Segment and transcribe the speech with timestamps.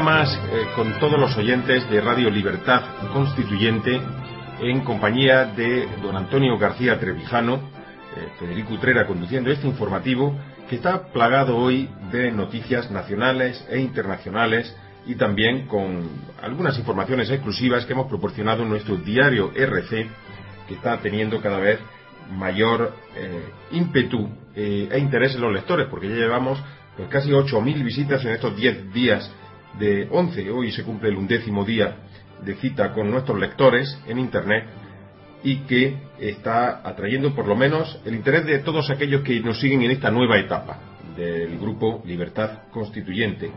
[0.00, 4.00] más eh, con todos los oyentes de Radio Libertad Constituyente
[4.60, 7.54] en compañía de don Antonio García Trevijano,
[8.16, 10.36] eh, Federico Utrera conduciendo este informativo
[10.68, 14.74] que está plagado hoy de noticias nacionales e internacionales
[15.06, 16.08] y también con
[16.42, 20.08] algunas informaciones exclusivas que hemos proporcionado en nuestro diario RC
[20.66, 21.78] que está teniendo cada vez
[22.32, 26.58] mayor eh, ímpetu e interés en los lectores porque ya llevamos
[26.96, 29.30] pues, casi 8.000 visitas en estos 10 días
[29.78, 31.96] de 11, hoy se cumple el undécimo día
[32.44, 34.64] de cita con nuestros lectores en Internet
[35.42, 39.82] y que está atrayendo por lo menos el interés de todos aquellos que nos siguen
[39.82, 40.78] en esta nueva etapa
[41.16, 43.50] del grupo Libertad Constituyente.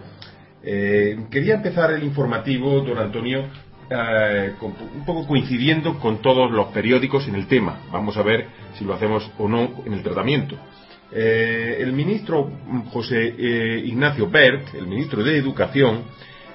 [0.63, 3.45] Eh, quería empezar el informativo, don Antonio,
[3.89, 7.79] eh, un poco coincidiendo con todos los periódicos en el tema.
[7.91, 8.47] Vamos a ver
[8.77, 10.57] si lo hacemos o no en el tratamiento.
[11.11, 12.51] Eh, el ministro
[12.91, 16.03] José eh, Ignacio Bert, el ministro de Educación,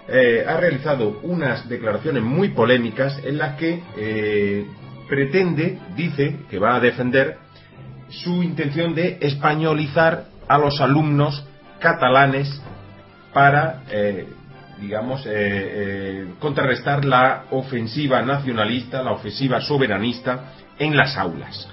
[0.09, 3.83] eh, ha realizado unas declaraciones muy polémicas en las que
[5.09, 7.39] pretende, dice, que va a defender
[8.09, 11.47] su intención de españolizar a los alumnos
[11.79, 12.61] catalanes
[13.33, 13.83] para,
[14.81, 15.27] digamos,
[16.39, 21.69] contrarrestar la ofensiva nacionalista, la ofensiva soberanista en las aulas.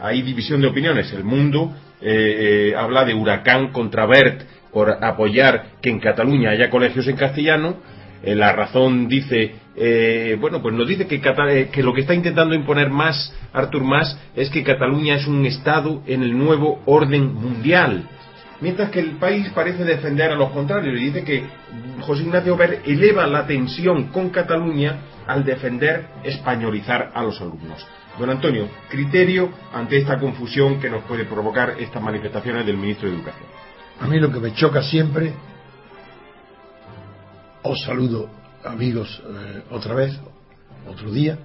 [0.00, 1.12] Hay división de opiniones.
[1.12, 1.74] El mundo
[2.04, 4.42] eh, eh, habla de huracán contra Bert
[4.72, 7.76] por apoyar que en Cataluña haya colegios en castellano.
[8.24, 9.54] Eh, la razón dice,
[10.38, 14.62] bueno, pues nos dice que, lo que está intentando imponer más Artur Mas es que
[14.62, 18.04] Cataluña es un Estado en el nuevo orden mundial.
[18.60, 21.44] Mientras que el país parece defender a los contrarios y dice que
[22.00, 27.84] José Ignacio Bert eleva la tensión con Cataluña al defender españolizar a los alumnos.
[28.18, 33.16] Don Antonio, criterio ante esta confusión que nos puede provocar estas manifestaciones del ministro de
[33.16, 33.48] Educación.
[34.00, 35.32] A mí lo que me choca siempre,
[37.62, 38.28] os saludo
[38.64, 40.18] amigos eh, otra vez,
[40.86, 41.38] otro día,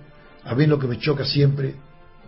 [0.44, 1.76] a mí lo que me choca siempre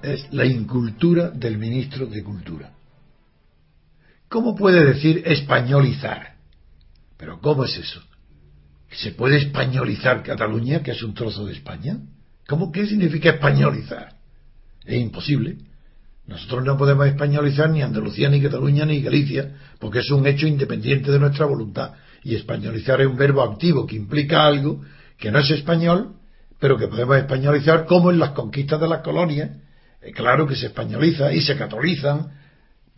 [0.01, 2.71] es la incultura del ministro de Cultura.
[4.29, 6.35] ¿Cómo puede decir españolizar?
[7.17, 8.01] Pero ¿cómo es eso?
[8.91, 11.97] ¿Se puede españolizar Cataluña, que es un trozo de España?
[12.47, 14.18] ¿Cómo qué significa españolizar?
[14.89, 15.57] Es imposible.
[16.25, 21.11] Nosotros no podemos españolizar ni Andalucía, ni Cataluña, ni Galicia, porque es un hecho independiente
[21.11, 21.93] de nuestra voluntad.
[22.23, 24.81] Y españolizar es un verbo activo que implica algo
[25.17, 26.15] que no es español,
[26.59, 29.51] pero que podemos españolizar como en las conquistas de las colonias.
[30.01, 32.39] Eh, claro que se españoliza y se catolizan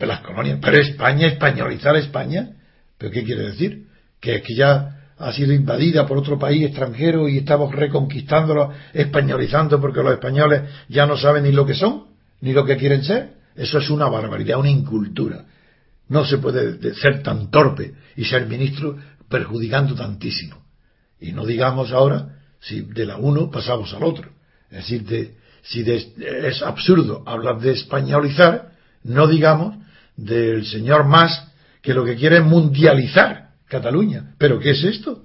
[0.06, 0.58] las colonias.
[0.60, 2.50] Pero España, españolizar España,
[2.98, 3.86] ¿pero qué quiere decir?
[4.20, 9.80] Que es que ya ha sido invadida por otro país extranjero y estamos reconquistándolo, españolizando
[9.80, 12.06] porque los españoles ya no saben ni lo que son,
[12.40, 13.34] ni lo que quieren ser.
[13.54, 15.44] Eso es una barbaridad, una incultura.
[16.08, 18.96] No se puede ser tan torpe y ser ministro
[19.28, 20.60] perjudicando tantísimo.
[21.20, 24.28] Y no digamos ahora si de la uno pasamos al otro.
[24.70, 28.72] Es decir, de, si es absurdo hablar de españolizar,
[29.04, 29.76] no digamos
[30.16, 31.46] del señor Mas
[31.80, 33.41] que lo que quiere es mundializar
[33.72, 34.34] Cataluña.
[34.36, 35.24] ¿Pero qué es esto?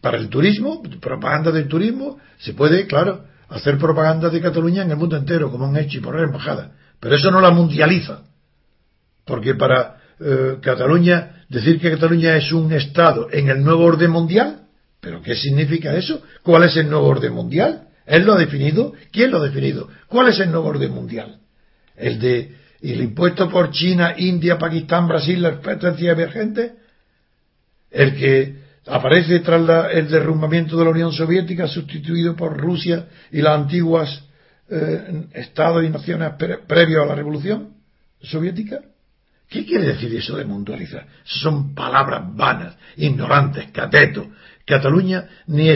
[0.00, 4.96] Para el turismo, propaganda del turismo, se puede, claro, hacer propaganda de Cataluña en el
[4.96, 6.72] mundo entero, como han hecho y la embajada.
[6.98, 8.22] Pero eso no la mundializa.
[9.26, 14.62] Porque para eh, Cataluña, decir que Cataluña es un Estado en el nuevo orden mundial,
[15.00, 16.22] ¿pero qué significa eso?
[16.42, 17.88] ¿Cuál es el nuevo orden mundial?
[18.06, 18.94] ¿Él lo ha definido?
[19.12, 19.88] ¿Quién lo ha definido?
[20.06, 21.40] ¿Cuál es el nuevo orden mundial?
[21.96, 26.72] El de ¿Y el impuesto por China, India, Pakistán, Brasil, las potencias emergentes?
[27.90, 33.58] El que aparece tras el derrumbamiento de la Unión Soviética, sustituido por Rusia y las
[33.58, 34.24] antiguas
[34.70, 36.32] eh, estados y naciones
[36.66, 37.74] previos a la Revolución
[38.22, 38.80] Soviética.
[39.48, 41.06] ¿Qué quiere decir eso de mundializar?
[41.24, 44.26] son palabras vanas, ignorantes, catetos.
[44.66, 45.70] Cataluña, ni,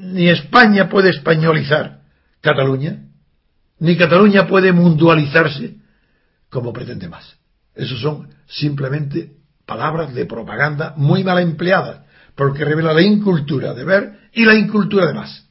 [0.00, 2.00] ni España puede españolizar
[2.40, 3.04] Cataluña,
[3.78, 5.76] ni Cataluña puede mundializarse
[6.50, 7.36] como pretende más.
[7.74, 9.36] Esos son simplemente
[9.66, 12.00] palabras de propaganda muy mal empleadas,
[12.34, 15.44] porque revela la incultura de ver y la incultura de más.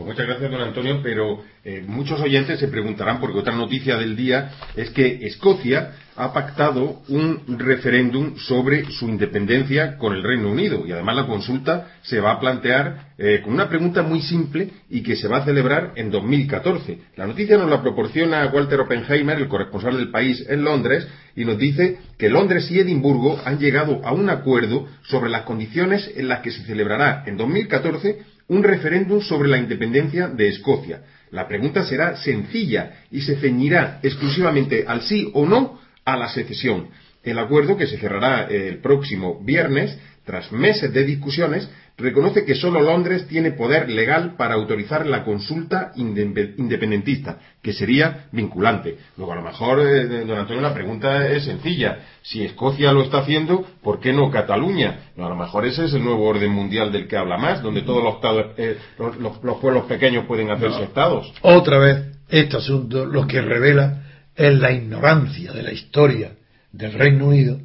[0.00, 4.16] Pues muchas gracias, don Antonio, pero eh, muchos oyentes se preguntarán, porque otra noticia del
[4.16, 10.86] día es que Escocia ha pactado un referéndum sobre su independencia con el Reino Unido
[10.86, 15.02] y además la consulta se va a plantear eh, con una pregunta muy simple y
[15.02, 16.98] que se va a celebrar en 2014.
[17.16, 21.06] La noticia nos la proporciona Walter Oppenheimer, el corresponsal del país en Londres,
[21.36, 26.10] y nos dice que Londres y Edimburgo han llegado a un acuerdo sobre las condiciones
[26.16, 31.02] en las que se celebrará en 2014 un referéndum sobre la independencia de Escocia.
[31.30, 36.88] La pregunta será sencilla y se ceñirá exclusivamente al sí o no a la secesión.
[37.22, 41.70] El acuerdo, que se cerrará el próximo viernes, tras meses de discusiones,
[42.00, 48.98] reconoce que solo Londres tiene poder legal para autorizar la consulta independentista, que sería vinculante.
[49.16, 51.98] Luego, a lo mejor, eh, don Antonio, la pregunta es sencilla.
[52.22, 55.10] Si Escocia lo está haciendo, ¿por qué no Cataluña?
[55.16, 58.02] a lo mejor ese es el nuevo orden mundial del que habla más, donde todos
[58.02, 61.32] los, estados, eh, los, pueblos pequeños pueden hacerse estados.
[61.42, 64.04] Otra vez, este asunto lo que revela
[64.34, 66.32] es la ignorancia de la historia
[66.72, 67.60] del Reino Unido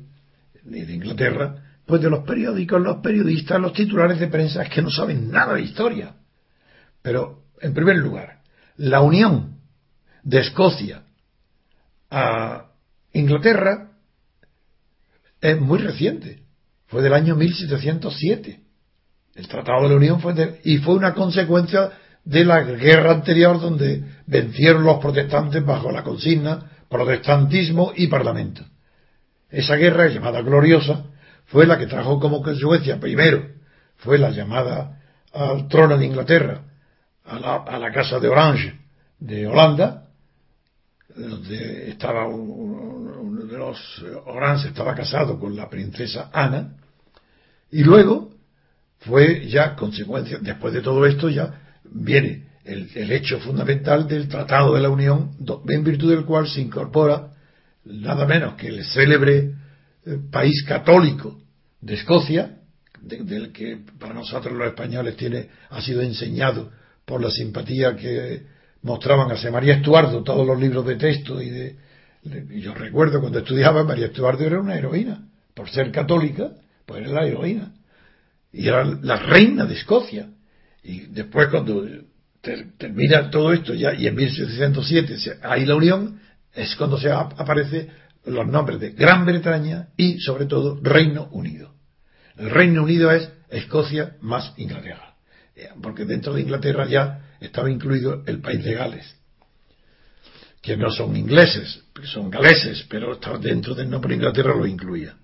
[0.65, 4.81] y de Inglaterra pues de los periódicos, los periodistas, los titulares de prensa es que
[4.81, 6.15] no saben nada de historia.
[7.01, 8.39] Pero, en primer lugar,
[8.77, 9.59] la unión
[10.23, 11.03] de Escocia
[12.09, 12.71] a
[13.13, 13.91] Inglaterra
[15.41, 16.43] es muy reciente.
[16.87, 18.59] Fue del año 1707.
[19.35, 21.91] El Tratado de la Unión fue de, y fue una consecuencia
[22.23, 28.63] de la guerra anterior donde vencieron los protestantes bajo la consigna protestantismo y parlamento.
[29.49, 31.05] Esa guerra, llamada gloriosa,
[31.45, 33.47] fue la que trajo como consecuencia, primero,
[33.97, 34.99] fue la llamada
[35.33, 36.61] al trono de Inglaterra,
[37.25, 38.79] a la, casa de Orange
[39.19, 40.07] de Holanda,
[41.15, 46.75] donde estaba uno de los Orange estaba casado con la princesa Ana,
[47.71, 48.31] y luego
[48.99, 54.81] fue ya consecuencia, después de todo esto ya viene el, hecho fundamental del Tratado de
[54.81, 55.31] la Unión,
[55.67, 57.31] en virtud del cual se incorpora
[57.85, 59.53] nada menos que el célebre
[60.31, 61.39] país católico
[61.81, 62.57] de Escocia,
[63.01, 66.71] del que para nosotros los españoles tiene, ha sido enseñado
[67.05, 68.43] por la simpatía que
[68.81, 71.75] mostraban a María Estuardo todos los libros de texto y de,
[72.61, 75.27] yo recuerdo cuando estudiaba María Estuardo era una heroína.
[75.53, 76.51] Por ser católica
[76.85, 77.73] pues era la heroína.
[78.51, 80.29] Y era la reina de Escocia.
[80.83, 81.85] Y después cuando
[82.77, 86.19] termina todo esto ya y en 1707 hay la unión
[86.53, 87.89] es cuando se aparece
[88.25, 91.73] los nombres de Gran Bretaña y sobre todo Reino Unido.
[92.37, 95.15] El Reino Unido es Escocia más Inglaterra,
[95.55, 99.15] eh, porque dentro de Inglaterra ya estaba incluido el país de Gales,
[100.61, 105.15] que no son ingleses, son galeses, pero dentro del nombre de Inglaterra lo incluía.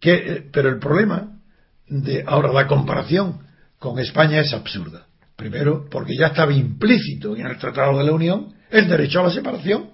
[0.00, 1.38] Que, eh, pero el problema
[1.86, 3.46] de ahora la comparación
[3.78, 5.06] con España es absurda.
[5.36, 9.30] Primero, porque ya estaba implícito en el Tratado de la Unión el derecho a la
[9.30, 9.90] separación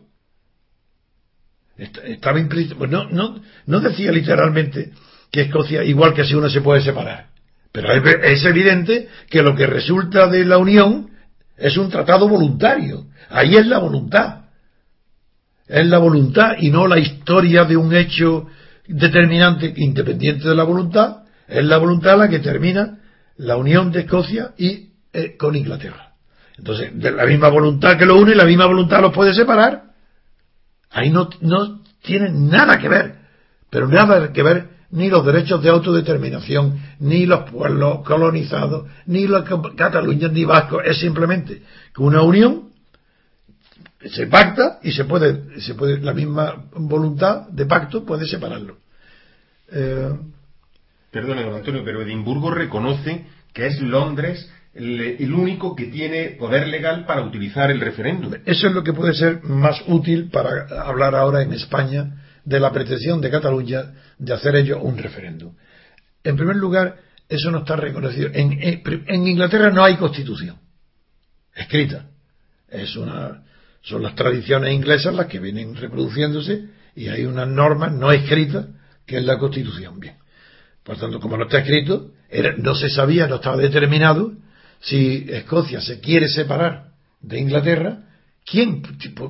[1.78, 4.92] estaba implícito, pues no, no, no decía literalmente
[5.30, 7.28] que Escocia, igual que si uno se puede separar.
[7.72, 11.10] Pero es, evidente que lo que resulta de la unión
[11.56, 13.06] es un tratado voluntario.
[13.28, 14.46] Ahí es la voluntad.
[15.66, 18.46] Es la voluntad y no la historia de un hecho
[18.86, 21.24] determinante independiente de la voluntad.
[21.46, 22.98] Es la voluntad la que termina
[23.36, 26.14] la unión de Escocia y eh, con Inglaterra.
[26.56, 29.87] Entonces, de la misma voluntad que lo une, la misma voluntad los puede separar.
[30.90, 33.16] Ahí no, no tienen nada que ver,
[33.70, 39.44] pero nada que ver ni los derechos de autodeterminación, ni los pueblos colonizados, ni los
[39.76, 41.62] Cataluña, ni Vasco, es simplemente
[41.94, 42.70] que una unión
[44.04, 48.78] se pacta y se puede, se puede, la misma voluntad de pacto puede separarlo.
[49.70, 50.10] Eh,
[51.10, 57.04] Perdone, don Antonio, pero Edimburgo reconoce que es Londres el, único que tiene poder legal
[57.06, 58.34] para utilizar el referéndum.
[58.44, 62.72] Eso es lo que puede ser más útil para hablar ahora en España de la
[62.72, 65.54] pretensión de Cataluña de hacer ello un referéndum.
[66.22, 66.96] En primer lugar,
[67.28, 68.30] eso no está reconocido.
[68.32, 70.56] En, Inglaterra no hay constitución
[71.54, 72.06] escrita.
[72.68, 73.42] Es una
[73.82, 78.66] son las tradiciones inglesas las que vienen reproduciéndose y hay unas normas no escritas
[79.06, 79.98] que es la Constitución.
[79.98, 80.16] Bien.
[80.82, 82.10] Por tanto, como no está escrito,
[82.58, 84.32] no se sabía, no estaba determinado
[84.80, 88.04] si Escocia se quiere separar de Inglaterra,
[88.44, 88.82] ¿quién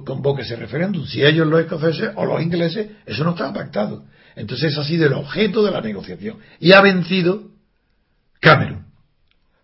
[0.04, 1.06] convoca ese referéndum?
[1.06, 4.04] Si ellos los escoceses o los ingleses, eso no estaba pactado.
[4.36, 6.38] Entonces ha sido el objeto de la negociación.
[6.60, 7.48] Y ha vencido
[8.40, 8.86] Cameron.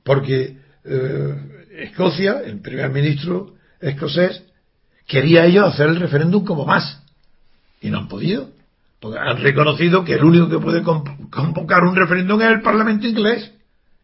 [0.02, 1.34] Porque eh,
[1.78, 4.42] Escocia, el primer ministro escocés,
[5.06, 7.02] quería ellos hacer el referéndum como más.
[7.80, 8.50] Y no han podido.
[9.00, 13.52] Porque han reconocido que el único que puede convocar un referéndum es el Parlamento inglés.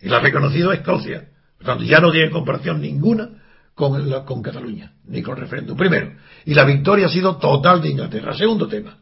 [0.01, 1.29] Y lo ha reconocido Escocia.
[1.65, 3.29] Por ya no tiene comparación ninguna
[3.75, 5.77] con, con Cataluña, ni con el referéndum.
[5.77, 6.13] Primero.
[6.45, 8.35] Y la victoria ha sido total de Inglaterra.
[8.35, 8.99] Segundo tema.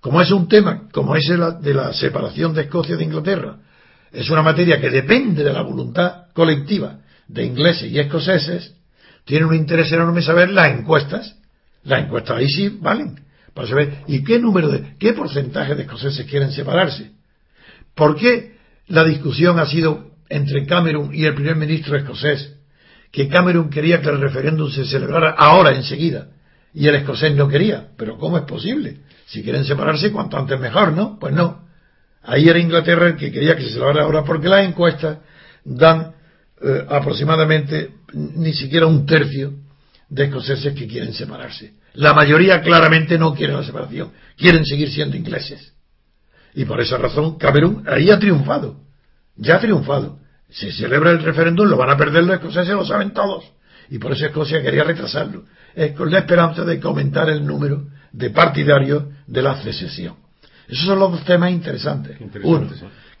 [0.00, 3.58] Como es un tema, como es el de la separación de Escocia de Inglaterra,
[4.12, 8.74] es una materia que depende de la voluntad colectiva de ingleses y escoceses,
[9.24, 11.36] tiene un interés enorme saber las encuestas.
[11.84, 13.20] Las encuestas ahí sí valen.
[13.54, 17.12] Para saber, ¿y qué número de, qué porcentaje de escoceses quieren separarse?
[17.94, 22.54] ¿Por qué la discusión ha sido entre Cameron y el primer ministro escocés?
[23.12, 26.28] Que Cameron quería que el referéndum se celebrara ahora, enseguida,
[26.72, 27.88] y el escocés no quería.
[27.98, 29.00] Pero ¿cómo es posible?
[29.26, 31.18] Si quieren separarse, cuanto antes mejor, ¿no?
[31.18, 31.68] Pues no.
[32.22, 35.18] Ahí era Inglaterra el que quería que se celebrara ahora, porque las encuestas
[35.64, 36.14] dan
[36.62, 39.54] eh, aproximadamente ni siquiera un tercio
[40.08, 41.74] de escoceses que quieren separarse.
[41.94, 45.72] La mayoría claramente no quiere la separación, quieren seguir siendo ingleses.
[46.54, 48.80] Y por esa razón Camerún ahí ha triunfado,
[49.40, 50.18] ya ha triunfado.
[50.50, 53.44] Si celebra el referéndum lo van a perder los escoceses, lo saben todos.
[53.88, 55.44] Y por eso Escocia quería retrasarlo,
[55.74, 60.16] es con la esperanza de aumentar el número de partidarios de la secesión.
[60.68, 62.16] Esos son los dos temas interesantes.
[62.44, 62.68] Uno,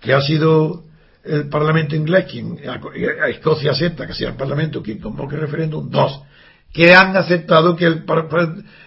[0.00, 0.84] que ha sido
[1.24, 5.90] el Parlamento inglés quien a Escocia acepta que sea el Parlamento quien convoque el referéndum.
[5.90, 6.22] Dos,
[6.72, 8.04] que han aceptado que el,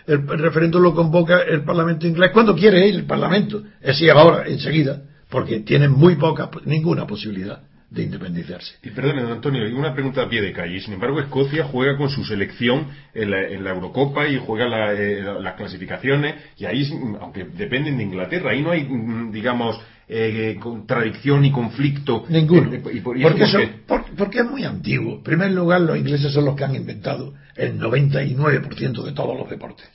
[0.07, 3.61] el, referéndum lo convoca el Parlamento inglés cuando quiere el Parlamento.
[3.81, 5.01] Es decir, ahora, enseguida,
[5.33, 8.75] porque tienen muy poca, ninguna posibilidad de independizarse.
[8.83, 10.79] Y perdone, don Antonio, una pregunta a pie de calle.
[10.79, 12.85] Sin embargo, Escocia juega con su selección
[13.15, 16.87] en la, Eurocopa y juega eh, las clasificaciones, y ahí,
[17.19, 22.25] aunque dependen de Inglaterra, ahí no hay, mm, digamos, eh, contradicción y conflicto.
[22.29, 22.71] Ninguno.
[22.71, 25.15] Eh, porque, es muy antiguo.
[25.15, 29.49] En primer lugar, los ingleses son los que han inventado el 99% de todos los
[29.49, 29.87] deportes.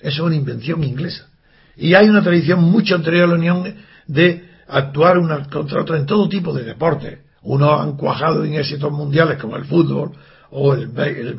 [0.00, 1.28] Eso es una invención inglesa.
[1.76, 6.06] Y hay una tradición mucho anterior a la Unión de actuar una contra otra en
[6.06, 7.18] todo tipo de deportes.
[7.42, 10.12] Unos han cuajado en éxitos mundiales como el fútbol
[10.50, 11.36] o el el,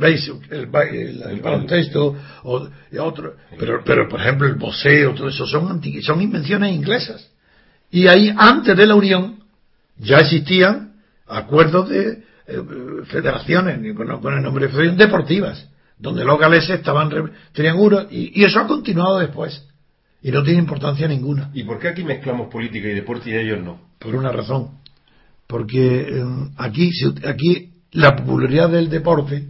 [0.51, 2.67] el, baloncesto o
[2.99, 7.31] otro, pero, pero por ejemplo el boxeo, todo eso son son invenciones inglesas.
[7.89, 9.39] Y ahí antes de la Unión
[9.97, 10.95] ya existían
[11.27, 12.61] acuerdos de eh,
[13.05, 17.09] federaciones con, el nombre de federaciones deportivas, donde los galeses estaban
[17.53, 19.65] tenían uno y eso ha continuado después
[20.25, 21.51] y no tiene importancia ninguna.
[21.53, 23.79] ¿Y por qué aquí mezclamos política y deporte y ellos no?
[23.99, 24.79] Por una razón.
[25.45, 26.89] Porque em, aquí,
[27.23, 29.49] aquí la popularidad del deporte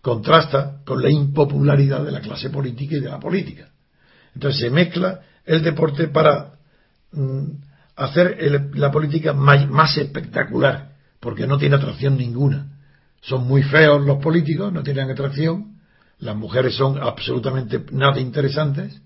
[0.00, 3.70] contrasta con la impopularidad de la clase política y de la política.
[4.32, 6.52] Entonces se mezcla el deporte para
[7.10, 7.46] mm,
[7.96, 12.78] hacer la política más, espectacular, porque no tiene atracción ninguna.
[13.22, 15.80] Son muy feos los políticos, no tienen atracción,
[16.20, 19.02] las mujeres son absolutamente nada interesantes,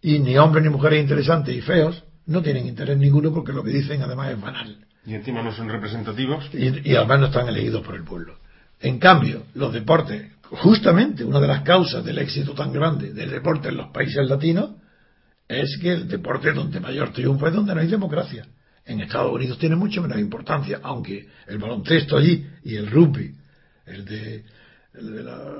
[0.00, 3.70] y ni hombres ni mujeres interesantes y feos no tienen interés ninguno porque lo que
[3.70, 4.76] dicen además es banal.
[5.06, 6.48] Y encima no son representativos.
[6.52, 8.38] Y, además no están elegidos por el pueblo.
[8.80, 13.68] En cambio, los deportes, justamente una de las causas del éxito tan grande del deporte
[13.68, 14.72] en los países latinos,
[15.48, 18.46] es que el deporte donde mayor triunfo es donde no hay democracia.
[18.84, 23.34] En Estados Unidos tiene mucho menos importancia, aunque el baloncesto allí y el rugby,
[23.86, 24.44] el de,
[24.94, 25.52] el de la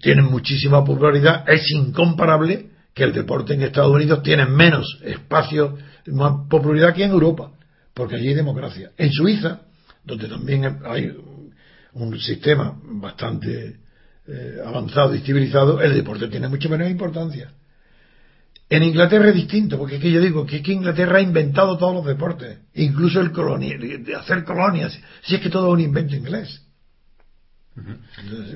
[0.00, 5.76] tienen muchísima popularidad, es incomparable que el deporte en Estados Unidos tiene menos espacio,
[6.06, 7.50] más popularidad que en Europa,
[7.92, 8.90] porque allí hay democracia.
[8.96, 9.62] En Suiza,
[10.04, 11.12] donde también hay
[11.94, 13.76] un sistema bastante
[14.26, 17.52] eh, avanzado y civilizado, el deporte tiene mucho menos importancia.
[18.68, 21.94] En Inglaterra es distinto, porque es que yo digo que, que Inglaterra ha inventado todos
[21.94, 23.30] los deportes, incluso el
[24.16, 26.63] hacer colonias, si es que todo es un invento inglés.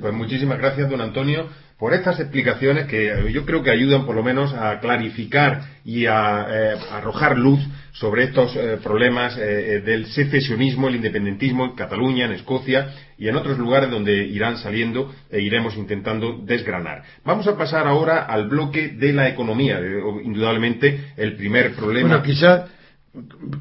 [0.01, 4.15] Pues muchísimas gracias, don Antonio, por estas explicaciones que eh, yo creo que ayudan por
[4.15, 7.59] lo menos a clarificar y a, eh, arrojar luz
[7.91, 13.57] sobre estos eh, problemas del secesionismo, el independentismo en Cataluña, en Escocia y en otros
[13.57, 17.03] lugares donde irán saliendo e iremos intentando desgranar.
[17.25, 19.81] Vamos a pasar ahora al bloque de la economía,
[20.23, 22.09] indudablemente el primer problema.
[22.09, 22.69] Bueno, quizás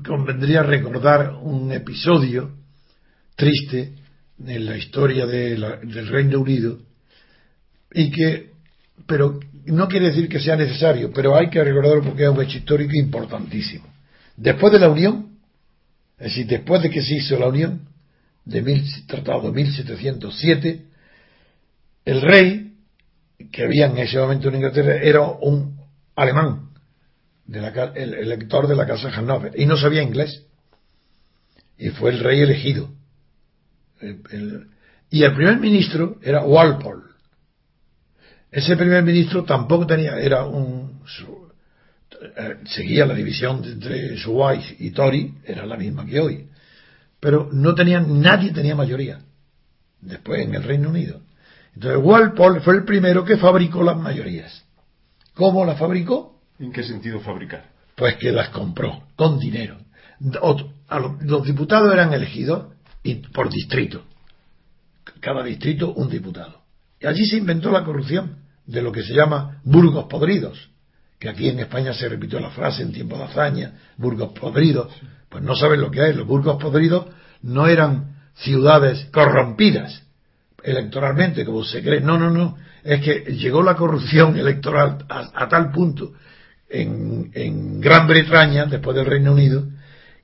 [0.07, 2.51] convendría recordar un episodio
[3.35, 3.93] triste
[4.47, 6.79] en la historia del Reino Unido
[7.93, 8.53] y que,
[9.07, 12.59] pero no quiere decir que sea necesario, pero hay que recordarlo porque es un hecho
[12.59, 13.87] histórico importantísimo.
[14.37, 15.39] Después de la Unión,
[16.19, 17.89] es decir, después de que se hizo la Unión,
[18.45, 20.85] de mil, tratado de 1707,
[22.05, 22.75] el rey
[23.53, 25.79] que había en ese momento en Inglaterra era un
[26.17, 26.71] alemán,
[27.47, 30.45] de la, el elector de la casa Hannover, y no sabía inglés.
[31.79, 32.91] Y fue el rey elegido.
[35.11, 37.03] Y el primer ministro era Walpole.
[38.51, 41.03] Ese primer ministro tampoco tenía, era un,
[42.21, 46.49] eh, seguía la división entre White y Tory, era la misma que hoy.
[47.21, 49.21] Pero no tenían, nadie tenía mayoría.
[50.01, 51.21] Después en el Reino Unido.
[51.75, 54.65] Entonces Walpole fue el primero que fabricó las mayorías.
[55.35, 56.41] ¿Cómo las fabricó?
[56.59, 57.67] ¿En qué sentido fabricar?
[57.95, 59.79] Pues que las compró con dinero.
[60.21, 62.75] Los diputados eran elegidos
[63.33, 64.05] por distrito.
[65.21, 66.63] Cada distrito un diputado.
[67.01, 68.37] Y allí se inventó la corrupción
[68.67, 70.71] de lo que se llama burgos podridos,
[71.19, 74.93] que aquí en España se repitió la frase en tiempo de hazaña, burgos podridos.
[75.29, 76.17] Pues no saben lo que es.
[76.17, 77.07] Los burgos podridos
[77.43, 80.03] no eran ciudades corrompidas,
[80.63, 82.01] electoralmente, como se cree.
[82.01, 82.57] No, no, no.
[82.85, 86.13] Es que llegó la corrupción electoral a, tal punto
[86.69, 89.65] en, en, Gran Bretaña, después del Reino Unido,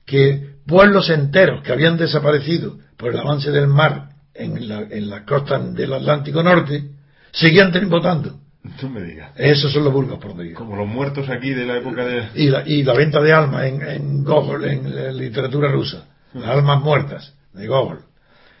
[0.05, 5.23] que pueblos enteros que habían desaparecido por el avance del mar en la, en la
[5.25, 6.83] costa del Atlántico Norte,
[7.31, 8.39] seguían votando.
[8.81, 9.31] No me digas.
[9.35, 10.57] Esos son los burgos podridos.
[10.57, 12.29] Como los muertos aquí de la época de.
[12.33, 16.07] Y la, y la venta de almas en, en Gogol, en la literatura rusa.
[16.33, 17.99] Las almas muertas de Gogol.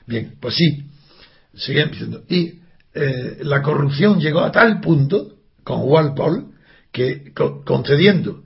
[0.05, 0.85] Bien, pues sí,
[1.55, 2.23] siguen diciendo.
[2.29, 2.59] Y
[2.93, 5.33] eh, la corrupción llegó a tal punto
[5.63, 6.43] con Walpole
[6.91, 7.33] que
[7.65, 8.44] concediendo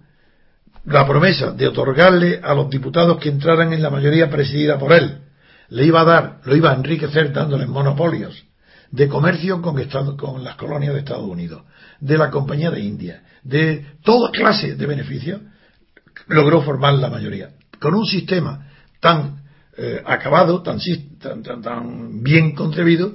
[0.86, 5.20] la promesa de otorgarle a los diputados que entraran en la mayoría presidida por él,
[5.70, 8.46] le iba a dar, lo iba a enriquecer dándoles monopolios
[8.92, 11.64] de comercio con, las colonias de Estados Unidos,
[12.00, 15.42] de la Compañía de India, de toda clase de beneficios,
[16.28, 17.52] logró formar la mayoría.
[17.80, 18.68] Con un sistema
[19.00, 19.44] tan
[19.78, 20.80] eh, acabado, tan,
[21.20, 23.14] tan, tan, bien concebido,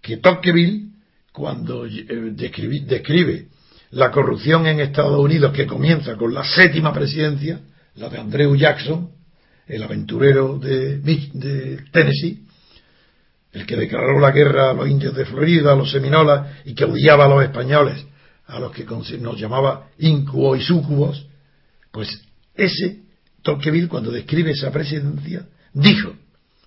[0.00, 0.90] que Tocqueville,
[1.32, 3.48] cuando eh, describe,
[3.90, 7.60] la corrupción en Estados Unidos, que comienza con la séptima presidencia,
[7.94, 9.10] la de Andrew Jackson,
[9.66, 12.44] el aventurero de, de Tennessee,
[13.52, 16.84] el que declaró la guerra a los indios de Florida, a los seminolas, y que
[16.84, 18.04] odiaba a los españoles,
[18.46, 21.26] a los que nos llamaba incubos y sucubos,
[21.90, 22.22] pues
[22.54, 23.02] ese
[23.42, 26.14] Tocqueville, cuando describe esa presidencia, dijo,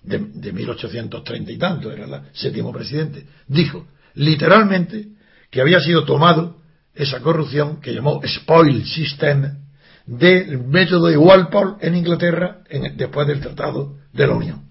[0.02, 5.08] de, de 1830 y tanto, era el séptimo presidente, dijo literalmente
[5.50, 6.61] que había sido tomado
[6.94, 9.62] esa corrupción que llamó spoil system
[10.06, 12.58] del método de Walpole en Inglaterra
[12.96, 14.68] después del Tratado de la Unión.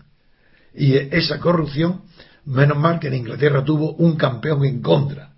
[0.73, 2.03] Y esa corrupción,
[2.45, 5.31] menos mal que en Inglaterra tuvo un campeón en contra,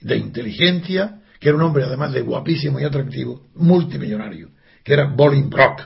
[0.00, 4.50] de inteligencia, que era un hombre además de guapísimo y atractivo, multimillonario,
[4.84, 5.84] que era Bolingbroke.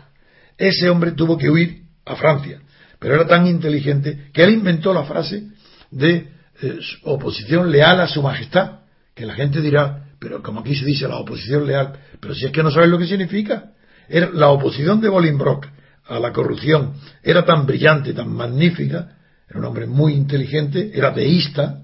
[0.59, 2.61] Ese hombre tuvo que huir a Francia,
[2.99, 5.49] pero era tan inteligente que él inventó la frase
[5.91, 6.29] de
[6.63, 8.81] eh, oposición leal a su majestad,
[9.15, 12.53] que la gente dirá, pero como aquí se dice la oposición leal, pero si es
[12.53, 13.73] que no sabes lo que significa.
[14.09, 15.69] Era la oposición de Bolingbroke
[16.07, 19.17] a la corrupción era tan brillante, tan magnífica,
[19.49, 21.83] era un hombre muy inteligente, era deísta,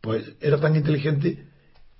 [0.00, 1.46] pues era tan inteligente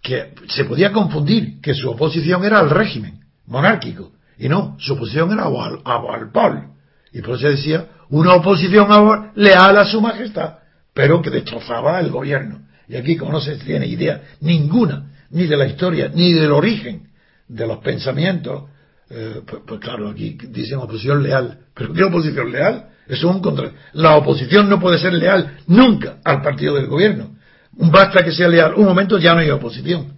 [0.02, 5.32] que se podía confundir que su oposición era al régimen monárquico, y no, su oposición
[5.32, 6.68] era a Walpole,
[7.12, 10.54] y por eso decía una oposición leal a su majestad,
[10.92, 12.62] pero que destrozaba el gobierno.
[12.88, 17.08] Y aquí, como no se tiene idea ninguna, ni de la historia, ni del origen
[17.48, 18.64] de los pensamientos
[19.10, 21.58] eh, pues, pues, claro, aquí dicen oposición leal.
[21.74, 22.90] ¿Pero qué oposición leal?
[23.08, 23.72] Eso es un contra.
[23.92, 27.36] La oposición no puede ser leal nunca al partido del gobierno.
[27.72, 28.74] Basta que sea leal.
[28.74, 30.14] Un momento ya no hay oposición.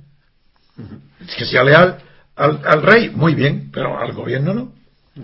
[1.39, 1.99] Que sea leal
[2.37, 4.73] al, al rey, muy bien, pero al gobierno no.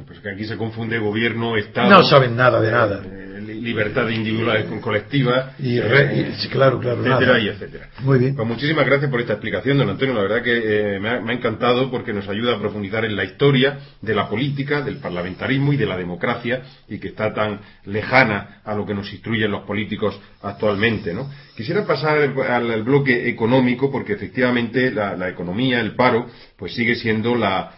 [0.07, 1.91] Pues que aquí se confunde gobierno, Estado.
[1.91, 3.03] No saben nada de nada.
[3.49, 5.55] Eh, libertad individual con colectiva.
[5.59, 7.89] Y, eh, claro, claro, etcétera y etcétera.
[8.01, 8.37] Muy bien.
[8.37, 10.15] Pues muchísimas gracias por esta explicación, don Antonio.
[10.15, 13.79] La verdad que eh, me, ha, encantado porque nos ayuda a profundizar en la historia
[14.03, 18.75] de la política, del parlamentarismo y de la democracia y que está tan lejana a
[18.75, 21.31] lo que nos instruyen los políticos actualmente, ¿no?
[21.57, 27.73] Quisiera pasar al, bloque económico porque efectivamente la, economía, el paro, pues sigue siendo la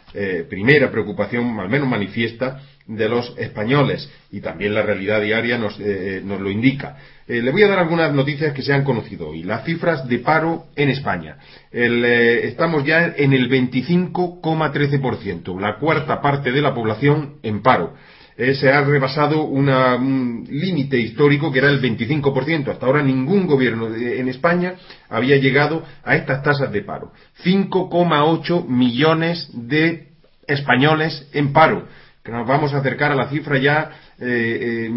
[0.48, 6.20] primera preocupación, al menos manifiesta, de los españoles y también la realidad diaria nos, eh,
[6.24, 6.96] nos lo indica.
[7.26, 9.44] Eh, le voy a dar algunas noticias que se han conocido hoy.
[9.44, 11.36] Las cifras de paro en España.
[11.70, 17.94] Eh, estamos ya en el 25,13%, la cuarta parte de la población en paro.
[18.36, 22.70] se ha rebasado un límite histórico que era el 25%.
[22.70, 24.76] Hasta ahora ningún gobierno en España
[25.10, 27.12] había llegado a estas tasas de paro.
[27.44, 30.08] 5,8 millones de
[30.46, 31.86] españoles en paro.
[32.22, 34.90] Que nos vamos a acercar a la cifra ya eh, eh,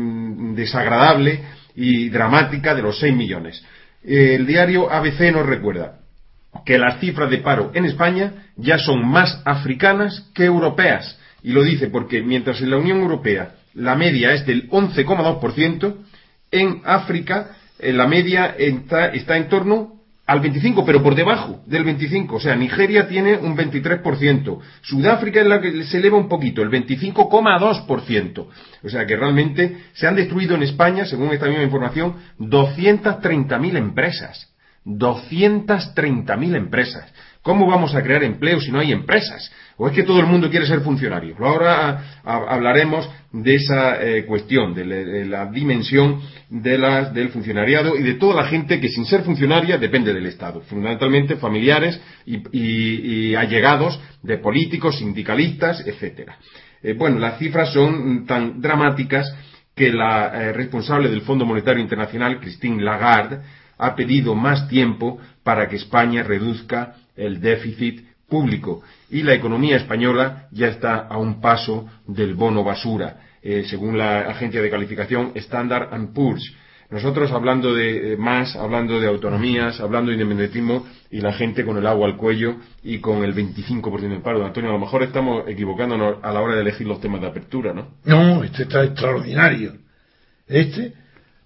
[0.55, 1.39] desagradable
[1.75, 3.63] y dramática de los 6 millones.
[4.03, 5.99] El diario ABC nos recuerda
[6.65, 11.17] que las cifras de paro en España ya son más africanas que europeas.
[11.41, 15.95] Y lo dice porque mientras en la Unión Europea la media es del 11,2%,
[16.51, 19.92] en África la media está, está en torno
[20.25, 22.35] al 25, pero por debajo del 25.
[22.35, 24.59] O sea, Nigeria tiene un 23%.
[24.81, 28.47] Sudáfrica es la que se eleva un poquito, el 25,2%.
[28.83, 34.49] O sea que realmente se han destruido en España, según esta misma información, 230.000 empresas.
[34.85, 37.13] 230.000 empresas.
[37.43, 39.51] ¿Cómo vamos a crear empleo si no hay empresas?
[39.75, 41.35] ¿O es que todo el mundo quiere ser funcionario?
[41.39, 48.47] Ahora hablaremos de esa eh, cuestión, de, la dimensión del funcionariado y de toda la
[48.47, 55.85] gente que sin ser funcionaria depende del Estado, fundamentalmente familiares y, allegados de políticos, sindicalistas,
[55.85, 56.37] etcétera.
[56.81, 59.35] Eh, bueno, las cifras son tan dramáticas
[59.75, 63.41] que la eh, responsable del Fondo Monetario Internacional, Christine Lagarde,
[63.77, 70.47] ha pedido más tiempo para que España reduzca el déficit público y la economía española
[70.51, 75.89] ya está a un paso del bono basura, eh, según la agencia de calificación Standard
[76.13, 76.53] Poor's.
[76.89, 81.77] Nosotros hablando de eh, más, hablando de autonomías, hablando de independentismo y la gente con
[81.77, 84.45] el agua al cuello y con el 25% de paro.
[84.45, 87.73] Antonio, a lo mejor estamos equivocándonos a la hora de elegir los temas de apertura,
[87.73, 87.95] ¿no?
[88.05, 89.73] No, este está extraordinario.
[90.47, 90.93] Este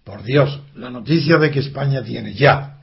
[0.08, 2.77] por Dios, la noticia de que España tiene ya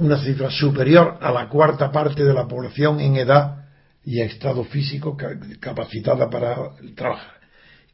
[0.00, 3.66] una cifra superior a la cuarta parte de la población en edad
[4.04, 5.16] y estado físico
[5.60, 6.56] capacitada para
[6.94, 7.34] trabajar,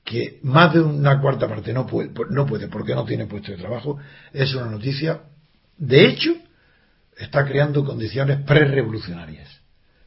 [0.05, 3.59] que más de una cuarta parte no puede, no puede porque no tiene puesto de
[3.59, 3.99] trabajo,
[4.33, 5.21] es una noticia,
[5.77, 6.33] de hecho,
[7.17, 9.49] está creando condiciones pre-revolucionarias.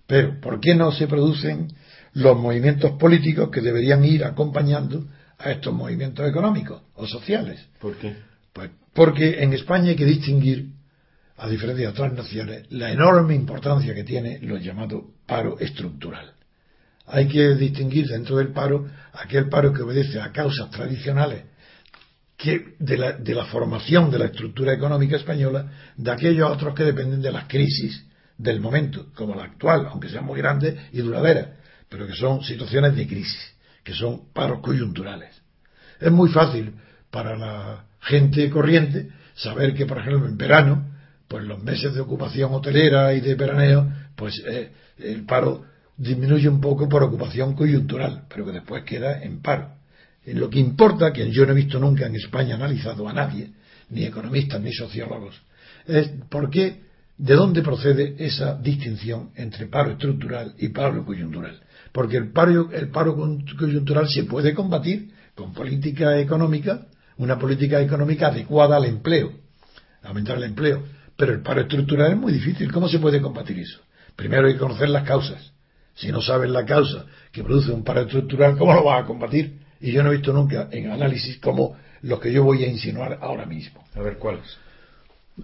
[0.08, 1.68] Pero, ¿por qué no se producen
[2.14, 5.06] los movimientos políticos que deberían ir acompañando
[5.38, 7.66] a estos movimientos económicos o sociales.
[7.80, 8.16] ¿Por qué?
[8.54, 10.72] Pues porque en España hay que distinguir,
[11.40, 16.34] a diferencia de otras naciones, la enorme importancia que tiene lo llamado paro estructural.
[17.08, 21.44] Hay que distinguir dentro del paro aquel paro que obedece a causas tradicionales
[22.38, 26.84] que de, la, de la formación de la estructura económica española de aquellos otros que
[26.84, 28.06] dependen de las crisis
[28.38, 31.50] del momento, como la actual, aunque sean muy grandes y duraderas,
[31.90, 35.42] pero que son situaciones de crisis que son paros coyunturales.
[36.00, 36.76] Es muy fácil
[37.10, 40.99] para la gente corriente saber que, por ejemplo, en verano,
[41.30, 45.64] pues los meses de ocupación hotelera y de veraneo, pues eh, el paro
[45.96, 49.76] disminuye un poco por ocupación coyuntural, pero que después queda en paro.
[50.26, 53.52] En lo que importa, que yo no he visto nunca en España analizado a nadie,
[53.90, 55.42] ni economistas ni sociólogos,
[55.88, 56.82] es por qué,
[57.18, 61.62] de dónde procede esa distinción entre paro estructural y paro coyuntural
[61.92, 63.16] porque el paro, el paro
[63.58, 66.88] coyuntural se puede combatir con política económica,
[67.18, 69.32] una política económica adecuada al empleo,
[70.04, 70.84] aumentar el empleo.
[71.20, 72.72] Pero el paro estructural es muy difícil.
[72.72, 73.82] ¿Cómo se puede combatir eso?
[74.16, 75.52] Primero hay que conocer las causas.
[75.94, 79.60] Si no sabes la causa que produce un paro estructural, ¿cómo lo vas a combatir?
[79.82, 83.20] Y yo no he visto nunca en análisis como los que yo voy a insinuar
[83.20, 83.84] ahora mismo.
[83.96, 84.46] A ver, ¿cuáles?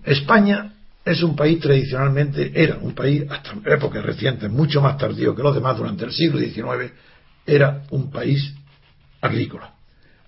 [0.05, 5.43] España es un país tradicionalmente, era un país hasta épocas recientes, mucho más tardío que
[5.43, 6.93] los demás durante el siglo XIX,
[7.45, 8.53] era un país
[9.19, 9.73] agrícola.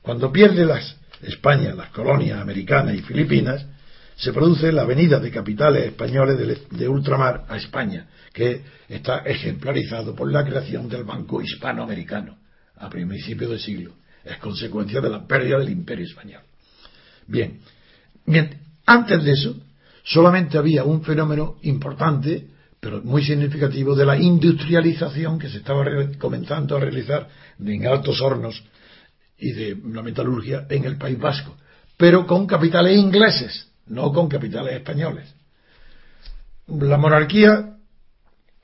[0.01, 3.65] Cuando pierde las España, las colonias americanas y filipinas,
[4.17, 10.15] se produce la venida de capitales españoles de, de ultramar a España, que está ejemplarizado
[10.15, 12.37] por la creación del Banco Hispanoamericano
[12.77, 13.93] a principios del siglo.
[14.25, 16.41] Es consecuencia de la pérdida del imperio español.
[17.27, 17.59] Bien,
[18.25, 19.55] bien antes de eso,
[20.03, 22.47] solamente había un fenómeno importante,
[22.79, 25.85] pero muy significativo, de la industrialización que se estaba
[26.17, 27.27] comenzando a realizar
[27.59, 28.63] en altos hornos
[29.37, 31.55] y de la metalurgia en el País Vasco,
[31.97, 35.33] pero con capitales ingleses, no con capitales españoles.
[36.67, 37.77] La monarquía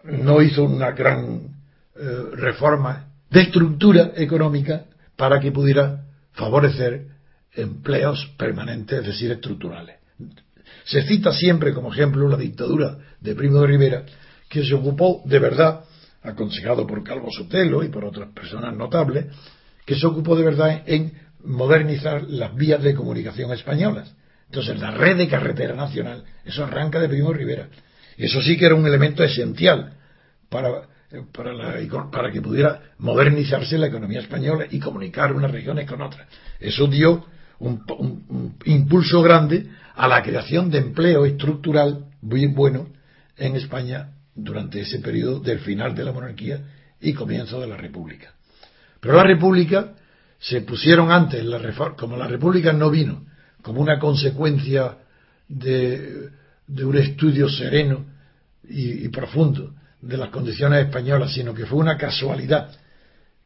[0.03, 1.53] no hizo una gran
[1.95, 7.07] eh, reforma de estructura económica para que pudiera favorecer
[7.53, 9.97] empleos permanentes, es decir, estructurales.
[10.85, 14.05] Se cita siempre como ejemplo la dictadura de Primo de Rivera,
[14.49, 15.85] que se ocupó de verdad,
[16.21, 19.27] aconsejado por Calvo Sotelo y por otras personas notables,
[19.85, 24.13] que se ocupó de verdad en modernizar las vías de comunicación españolas.
[24.53, 27.69] Entonces, la red de carretera nacional, eso arranca de Primo Rivera.
[28.15, 29.93] Eso sí que era un elemento esencial
[30.47, 30.83] para
[31.31, 36.27] para, que pudiera modernizarse la economía española y comunicar unas regiones con otras.
[36.59, 37.25] Eso dio
[37.57, 42.89] un, impulso grande a la creación de empleo estructural muy bueno
[43.37, 46.61] en España durante ese periodo del final de la monarquía
[47.01, 48.33] y comienzo de la República.
[48.99, 49.93] Pero la República
[50.37, 51.59] se pusieron antes, la
[51.97, 53.32] como la República no vino
[53.63, 54.97] como una consecuencia
[55.47, 56.29] de,
[56.67, 58.05] un estudio sereno
[58.69, 62.69] y profundo de las condiciones españolas, sino que fue una casualidad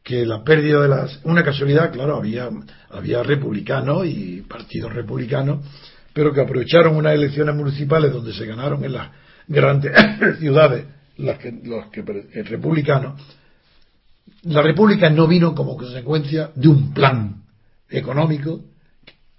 [0.02, 2.48] que la pérdida de las una casualidad, claro, había
[2.90, 5.64] había republicanos y partidos republicanos,
[6.12, 9.10] pero que aprovecharon unas elecciones municipales donde se ganaron en las
[9.46, 9.92] grandes
[10.38, 10.86] ciudades
[11.18, 12.02] las que, los que
[12.44, 13.20] republicanos.
[14.44, 17.42] La república no vino como consecuencia de un plan
[17.90, 18.62] económico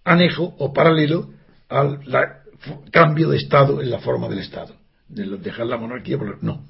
[0.04, 1.30] anejo o paralelo
[1.70, 2.00] al
[2.92, 4.76] cambio de Estado en la forma del Estado,
[5.08, 6.66] de dejar la monarquía, no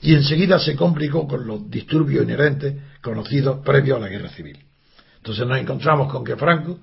[0.00, 4.58] y enseguida se complicó con los disturbios inherentes conocidos previos a la guerra civil.
[5.16, 6.78] Entonces nos encontramos con que Franco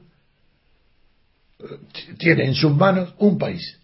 [1.59, 1.63] eh,
[2.17, 3.79] tiene en sus manos un país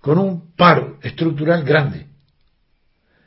[0.00, 2.06] con un paro estructural grande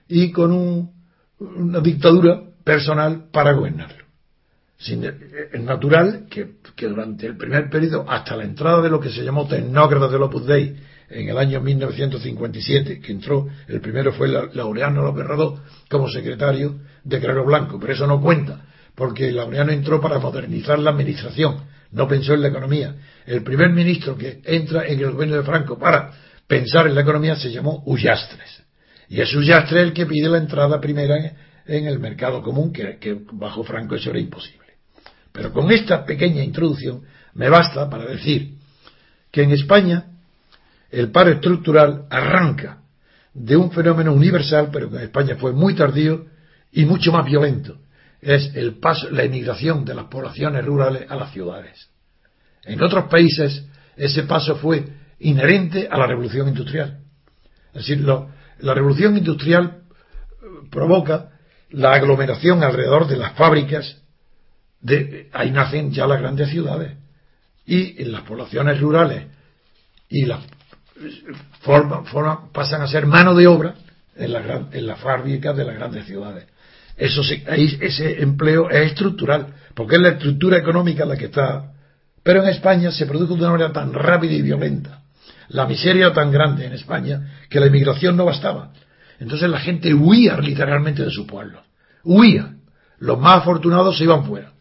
[0.08, 0.92] y con
[1.39, 3.99] una dictadura personal para gobernarlo.
[4.88, 6.56] Eh, es natural que,
[6.88, 10.46] durante el primer periodo, hasta la entrada de lo que se llamó tecnócratas del Opus
[10.46, 10.74] Dei
[11.10, 17.20] en el año 1957, que entró, el primero fue Laureano López Radó como secretario de
[17.20, 21.58] Claro Blanco, pero eso no cuenta, porque Laureano entró para modernizar la administración,
[21.92, 22.96] no pensó en la economía.
[23.26, 26.13] El primer ministro que entra en el gobierno de Franco para
[26.48, 28.63] pensar en la economía se llamó Ullastres.
[29.10, 31.18] Y es Ullastres el que pide la entrada primera
[31.65, 34.68] en, el mercado común, que bajo Franco eso era imposible.
[35.32, 38.56] Pero con esta pequeña introducción me basta para decir
[39.32, 40.06] que en España
[40.92, 42.80] el paro estructural arranca
[43.34, 46.26] de un fenómeno universal, pero que en España fue muy tardío
[46.72, 47.78] y mucho más violento.
[48.22, 51.89] Es el paso, la emigración de las poblaciones rurales a las ciudades.
[52.63, 53.65] En otros países
[53.96, 54.86] ese paso fue
[55.20, 57.00] inherente a la revolución industrial.
[57.74, 59.84] Es decir, la revolución industrial
[60.72, 61.32] provoca
[61.70, 64.02] la aglomeración alrededor de las fábricas,
[64.82, 66.94] de, ahí nacen ya las grandes ciudades.
[67.65, 69.26] Y en las poblaciones rurales
[70.10, 70.39] y las
[72.52, 73.76] pasan a ser mano de obra
[74.15, 76.46] en, la, en las fábricas de las grandes ciudades.
[76.98, 81.72] Eso ese empleo es estructural, porque es la estructura económica la que está.
[82.24, 85.04] Pero en España se produjo de una manera tan rápida y violenta,
[85.48, 88.74] la miseria tan grande en España, que la inmigración no bastaba.
[89.20, 91.62] Entonces la gente huía literalmente de su pueblo.
[92.04, 92.56] Huía.
[92.98, 94.52] Los más afortunados se iban fuera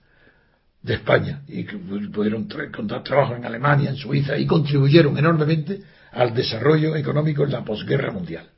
[0.82, 6.96] de España y pudieron encontrar trabajo en Alemania, en Suiza y contribuyeron enormemente al desarrollo
[6.96, 8.48] económico en la posguerra mundial.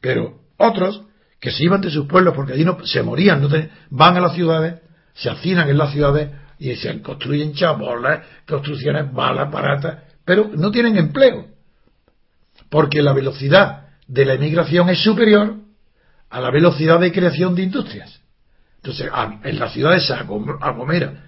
[0.00, 1.02] Pero otros
[1.40, 3.48] que se iban de sus pueblos porque allí no, se morían, no
[3.90, 4.80] van a las ciudades,
[5.14, 10.96] se hacinan en las ciudades y se construyen chabolas, construcciones malas, baratas, pero no tienen
[10.96, 11.46] empleo.
[12.68, 15.56] Porque la velocidad de la emigración es superior
[16.28, 18.20] a la velocidad de creación de industrias.
[18.76, 19.08] Entonces,
[19.44, 21.27] en las ciudades se aglomera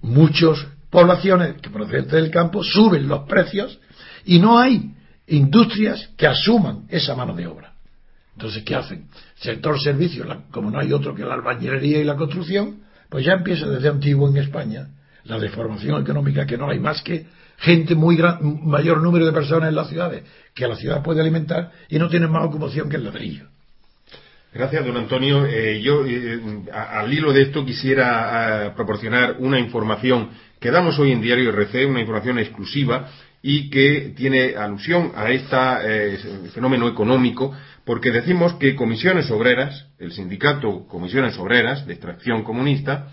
[0.00, 3.78] muchas poblaciones que proceden del campo, suben los precios
[4.24, 4.94] y no hay
[5.26, 7.74] industrias que asuman esa mano de obra.
[8.34, 9.08] Entonces, ¿qué hacen?
[9.36, 13.66] Sector servicios, como no hay otro que la albañilería y la construcción, pues ya empieza
[13.66, 14.88] desde antiguo en España
[15.24, 17.26] la deformación económica, que no hay más que
[17.58, 20.22] gente muy gran, mayor número de personas en las ciudades,
[20.54, 23.48] que la ciudad puede alimentar y no tienen más ocupación que el ladrillo.
[24.52, 25.44] Gracias, don Antonio.
[25.44, 26.40] Eh, yo, eh,
[26.72, 32.00] al hilo de esto, quisiera proporcionar una información que damos hoy en Diario RC, una
[32.00, 33.10] información exclusiva
[33.42, 40.86] y que tiene alusión a este fenómeno económico, porque decimos que Comisiones Obreras, el sindicato
[40.88, 43.08] Comisiones Obreras de extracción comunista,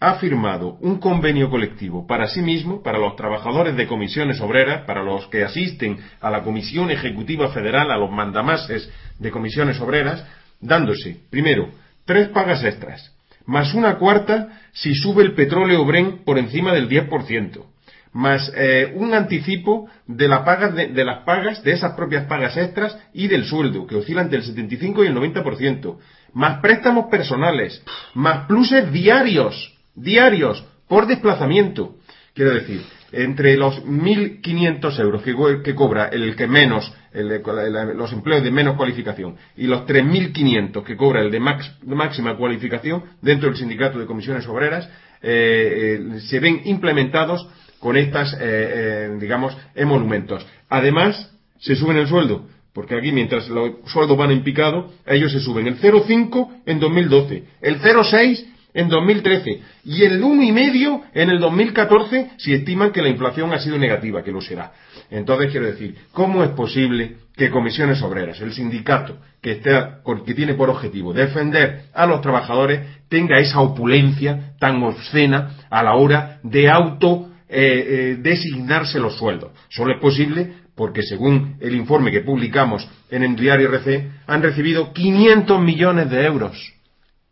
[0.00, 5.02] ha firmado un convenio colectivo para sí mismo, para los trabajadores de comisiones obreras, para
[5.02, 10.24] los que asisten a la Comisión Ejecutiva Federal, a los mandamases de comisiones obreras,
[10.60, 11.70] dándose, primero,
[12.04, 13.14] tres pagas extras,
[13.46, 17.64] más una cuarta si sube el petróleo Bren por encima del 10%
[18.12, 22.98] más eh, un anticipo de, la paga de, las pagas, de esas propias pagas extras
[23.12, 25.98] y del sueldo, que oscilan entre el 75 y el 90%,
[26.32, 27.82] más préstamos personales,
[28.14, 31.96] más pluses diarios, diarios, por desplazamiento.
[32.34, 38.76] Quiero decir, entre los 1.500 euros que, cobra el que menos, los empleos de menos
[38.76, 44.46] cualificación, y los 3.500 que cobra el de, máxima cualificación dentro del sindicato de comisiones
[44.46, 44.88] obreras,
[45.22, 50.46] eh, eh, se ven implementados con estas, eh, eh, digamos, emolumentos.
[50.68, 55.40] Además, se suben el sueldo, Porque aquí, mientras los sueldos van en picado, ellos se
[55.40, 58.44] suben el 0,5 en 2012, el 0,6
[58.78, 63.76] en 2013 y el 1,5 en el 2014 si estiman que la inflación ha sido
[63.76, 64.70] negativa, que lo será.
[65.10, 70.70] Entonces, quiero decir, ¿cómo es posible que Comisiones Obreras, el sindicato que, que tiene por
[70.70, 77.30] objetivo defender a los trabajadores, tenga esa opulencia tan obscena a la hora de auto
[77.48, 79.50] eh, eh, designarse los sueldos?
[79.70, 84.92] Solo es posible porque según el informe que publicamos en el diario RC, han recibido
[84.92, 86.77] 500 millones de euros.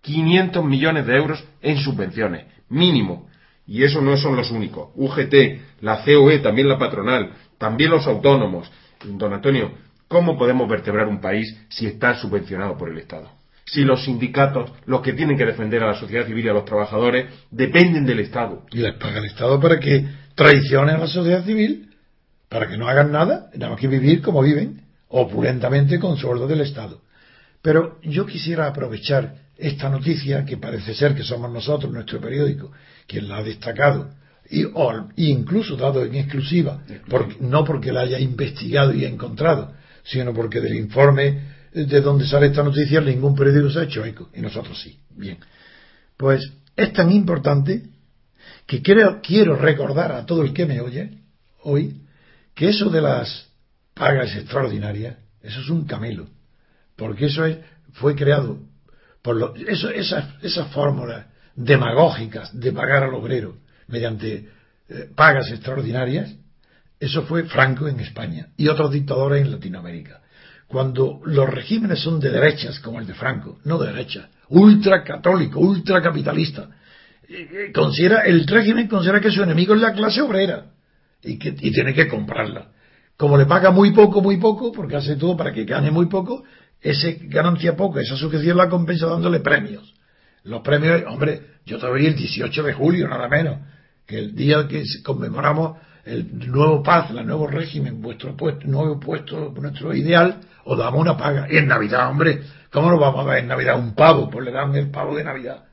[0.06, 3.28] 500 millones de euros en subvenciones, mínimo.
[3.66, 4.90] Y eso no son los únicos.
[4.94, 5.34] UGT,
[5.80, 8.70] la COE, también la patronal, también los autónomos.
[9.04, 9.72] Don Antonio,
[10.06, 13.30] ¿cómo podemos vertebrar un país si está subvencionado por el Estado?
[13.64, 16.64] Si los sindicatos, los que tienen que defender a la sociedad civil y a los
[16.64, 18.62] trabajadores, dependen del Estado.
[18.70, 21.90] Y les paga el Estado para que traicionen a la sociedad civil
[22.48, 26.60] para que no hagan nada, nada más que vivir como viven, opulentamente con sueldo del
[26.60, 27.00] Estado.
[27.60, 32.72] Pero yo quisiera aprovechar esta noticia, que parece ser que somos nosotros, nuestro periódico,
[33.06, 34.10] quien la ha destacado,
[34.48, 34.66] y
[35.30, 36.82] incluso dado en exclusiva,
[37.40, 39.72] no porque la haya investigado y encontrado,
[40.04, 44.30] sino porque del informe de donde sale esta noticia ningún periódico se ha hecho eco,
[44.34, 44.98] y nosotros sí.
[45.10, 45.38] Bien.
[46.16, 47.82] Pues es tan importante
[48.66, 51.18] que quiero recordar a todo el que me oye
[51.62, 52.02] hoy
[52.54, 53.48] que eso de las
[53.94, 56.28] pagas extraordinarias, eso es un camelo,
[56.96, 57.58] porque eso es,
[57.92, 58.60] fue creado
[59.26, 63.56] por lo, eso, esas, fórmulas demagógicas de pagar al obrero
[63.88, 64.48] mediante
[64.88, 66.32] eh, pagas extraordinarias,
[67.00, 70.20] eso fue Franco en España y otros dictadores en Latinoamérica.
[70.68, 76.68] Cuando los regímenes son de derechas, como el de Franco, no de derecha, ultracatólico, ultracapitalista,
[77.28, 80.66] eh, eh, considera, el régimen considera que su enemigo es la clase obrera
[81.20, 82.68] y, que, y tiene que comprarla.
[83.16, 86.44] Como le paga muy poco, muy poco, porque hace todo para que gane muy poco,
[86.90, 89.94] ese ganancia poco, esa sujeción la compensa dándole premios.
[90.44, 93.58] Los premios, hombre, yo todavía el 18 de julio, nada menos,
[94.06, 99.52] que el día que conmemoramos el nuevo paz, el nuevo régimen, vuestro puesto, nuevo puesto,
[99.60, 101.48] nuestro ideal, os damos una paga.
[101.50, 104.30] Y en Navidad, hombre, ¿cómo nos vamos a dar en Navidad un pavo?
[104.30, 105.64] Pues le dan el pavo de Navidad.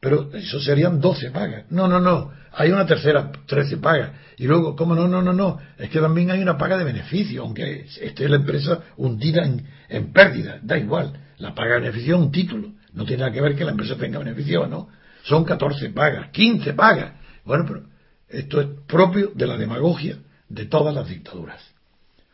[0.00, 1.64] Pero eso serían 12 pagas.
[1.70, 2.30] No, no, no.
[2.52, 4.12] Hay una tercera, 13 pagas.
[4.36, 5.08] Y luego, ¿cómo no?
[5.08, 5.58] No, no, no.
[5.76, 9.42] Es que también hay una paga de beneficio, aunque esté la empresa hundida
[9.88, 10.60] en, pérdida.
[10.62, 11.12] Da igual.
[11.38, 12.72] La paga de beneficio es un título.
[12.92, 14.88] No tiene nada que ver que la empresa tenga beneficio o no.
[15.24, 17.12] Son 14 pagas, 15 pagas.
[17.44, 17.82] Bueno, pero
[18.28, 20.16] esto es propio de la demagogia
[20.48, 21.62] de todas las dictaduras.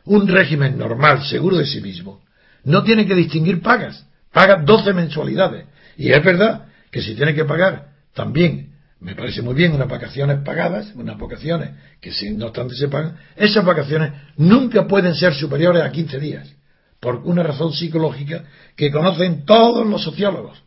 [0.05, 2.23] Un régimen normal, seguro de sí mismo,
[2.65, 4.07] no tiene que distinguir pagas.
[4.33, 5.67] Paga 12 mensualidades.
[5.97, 8.69] Y es verdad que si tiene que pagar también,
[9.01, 13.17] me parece muy bien, unas vacaciones pagadas, unas vacaciones que si no obstante se pagan,
[13.35, 16.55] esas vacaciones nunca pueden ser superiores a 15 días,
[17.01, 18.45] por una razón psicológica
[18.77, 20.63] que conocen todos los sociólogos.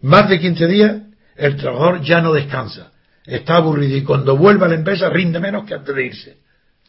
[0.00, 1.02] Más de 15 días,
[1.36, 2.90] el trabajador ya no descansa,
[3.26, 6.36] está aburrido y cuando vuelve a la empresa rinde menos que antes de irse.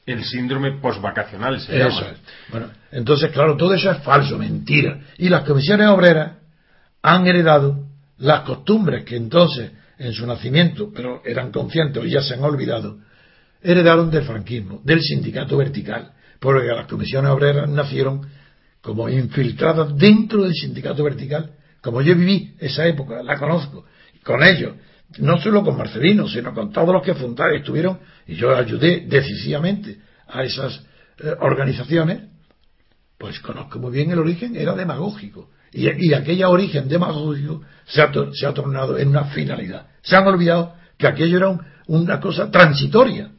[0.06, 1.89] El síndrome postvacacional se llama.
[1.89, 2.17] Eso es.
[2.49, 5.02] Bueno, entonces, claro, todo eso es falso, mentira.
[5.17, 6.38] Y las comisiones obreras
[7.02, 12.34] han heredado las costumbres que entonces en su nacimiento, pero eran conscientes y ya se
[12.34, 12.99] han olvidado,
[13.62, 18.28] heredaron del franquismo, del sindicato vertical, porque las comisiones obreras nacieron
[18.82, 21.54] como infiltradas dentro del sindicato vertical.
[21.82, 23.86] Como yo viví esa época, la conozco,
[24.23, 24.73] con ellos,
[25.19, 29.99] no solo con Marcelino, sino con todos los que fundaron, estuvieron, y yo ayudé decisivamente
[30.28, 30.84] a esas
[31.19, 32.23] eh, organizaciones,
[33.17, 35.49] pues conozco muy bien el origen, era demagógico.
[35.73, 39.88] Y, aquella origen demagógico se ha, se ha, tornado en una finalidad.
[40.03, 43.31] Se han olvidado que aquello era una cosa transitoria.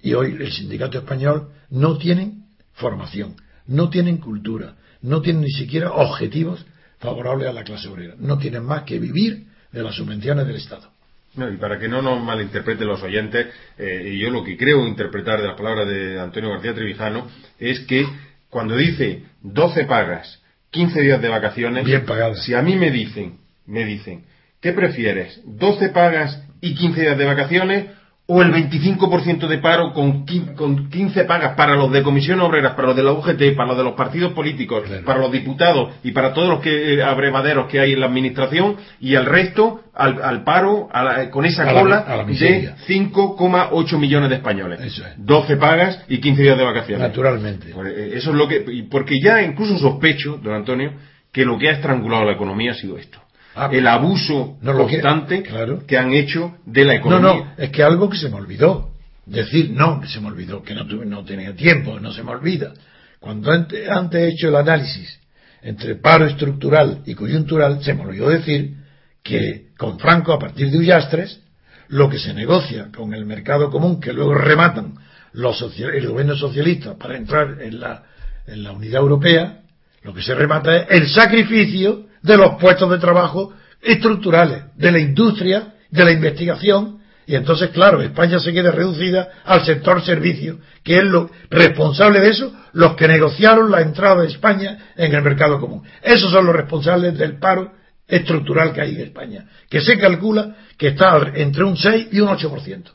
[0.00, 2.32] Y hoy el sindicato español no tiene
[2.74, 6.64] formación, no tienen cultura, no tienen ni siquiera objetivos
[6.98, 8.14] favorables a la clase obrera.
[8.18, 10.90] No tienen más que vivir de las subvenciones del Estado.
[11.34, 13.46] Y para que no nos malinterpreten los oyentes,
[13.78, 17.26] eh, yo lo que creo interpretar de las palabras de Antonio García Trevijano
[17.58, 18.06] es que
[18.50, 20.41] cuando dice 12 pagas
[20.72, 21.84] 15 días de vacaciones.
[21.84, 22.42] Bien pagadas.
[22.44, 24.24] Si a mí me dicen, me dicen,
[24.60, 25.40] ¿qué prefieres?
[25.46, 27.86] ¿12 pagas y 15 días de vacaciones?
[28.34, 32.96] ¿O el 25% de paro con 15 pagas para los de comisión obreras, para los
[32.96, 36.48] de la UGT, para los de los partidos políticos, para los diputados y para todos
[36.48, 40.88] los que, eh, abrevaderos que hay en la administración y el resto al, paro
[41.30, 44.80] con esa cola de 5,8 millones de españoles.
[44.80, 45.12] Eso es.
[45.18, 47.06] 12 pagas y 15 días de vacaciones.
[47.06, 47.66] Naturalmente.
[47.74, 48.86] Pues, eh, eso es lo que.
[48.90, 50.92] Porque ya incluso sospecho, don Antonio,
[51.30, 53.21] que lo que ha estrangulado la economía ha sido esto.
[53.54, 57.32] Ah, el abuso constante que, han hecho de la economía.
[57.32, 58.92] No, no, es que algo que se me olvidó.
[59.26, 62.72] Decir, no, se me olvidó, que no, no tenía tiempo, no se me olvida.
[63.20, 65.20] Cuando antes, he hecho el análisis
[65.62, 68.74] entre paro estructural y coyuntural, se me olvidó decir
[69.22, 71.40] que con Franco, a partir de Ullastres,
[71.88, 74.94] lo que se negocia con el mercado común, que luego rematan
[75.34, 78.02] los el gobierno socialista para entrar en la,
[78.46, 79.60] en la unidad europea,
[80.02, 84.98] lo que se remata es el sacrificio de los puestos de trabajo estructurales, de la
[84.98, 90.98] industria, de la investigación, y entonces, claro, España se queda reducida al sector servicio, que
[90.98, 95.60] es lo responsable de eso, los que negociaron la entrada de España en el mercado
[95.60, 95.82] común.
[96.02, 97.72] Esos son los responsables del paro
[98.08, 102.28] estructural que hay en España, que se calcula que está entre un 6 y un
[102.28, 102.90] 8%.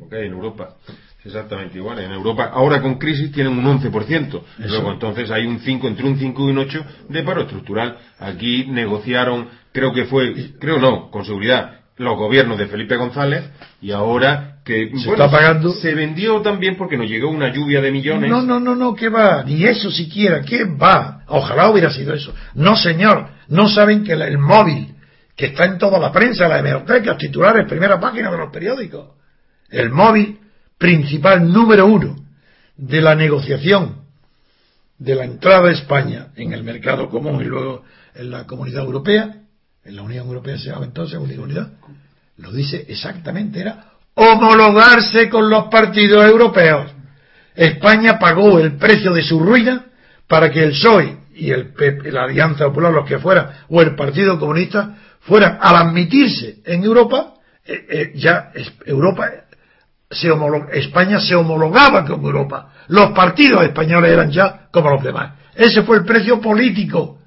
[0.00, 0.76] Ok, en Europa.
[1.24, 2.00] Exactamente igual.
[2.00, 4.42] En Europa, ahora con crisis, tienen un 11%.
[4.58, 7.96] Luego, entonces, hay un 5, entre un 5 y un 8 de paro estructural.
[8.18, 13.44] Aquí negociaron, creo que fue, creo no, con seguridad, los gobiernos de Felipe González
[13.80, 17.90] y ahora que se está pagando se vendió también porque nos llegó una lluvia de
[17.90, 22.14] millones no no no no qué va ni eso siquiera qué va ojalá hubiera sido
[22.14, 24.94] eso no señor no saben que el móvil
[25.36, 29.08] que está en toda la prensa la hemeroteca titulares primera página de los periódicos
[29.68, 30.38] el móvil
[30.82, 32.16] principal número uno
[32.76, 34.02] de la negociación
[34.98, 37.84] de la entrada de España en el mercado común y luego
[38.16, 39.42] en la comunidad europea,
[39.84, 41.70] en la Unión Europea se llama entonces Unidad,
[42.38, 46.90] lo dice exactamente, era homologarse con los partidos europeos.
[47.54, 49.86] España pagó el precio de su ruina
[50.26, 51.74] para que el PSOE y el
[52.10, 57.34] la Alianza Popular, los que fueran, o el Partido Comunista, fueran, al admitirse en Europa,
[57.64, 58.50] eh, eh, ya
[58.84, 59.41] Europa
[60.72, 62.72] España se homologaba con Europa.
[62.88, 65.32] Los partidos españoles eran ya como los demás.
[65.54, 67.18] Ese fue el precio político.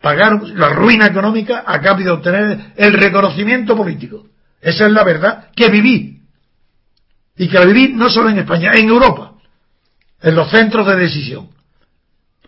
[0.00, 4.26] Pagar la ruina económica a cambio de obtener el reconocimiento político.
[4.60, 6.22] Esa es la verdad que viví.
[7.36, 9.34] Y que la viví no solo en España, en Europa.
[10.20, 11.50] En los centros de decisión.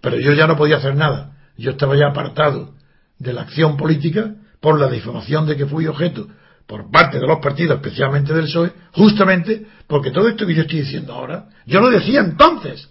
[0.00, 1.32] Pero yo ya no podía hacer nada.
[1.56, 2.74] Yo estaba ya apartado
[3.18, 6.28] de la acción política por la difamación de que fui objeto
[6.70, 10.82] por parte de los partidos, especialmente del PSOE, justamente porque todo esto que yo estoy
[10.82, 12.88] diciendo ahora, yo lo decía entonces.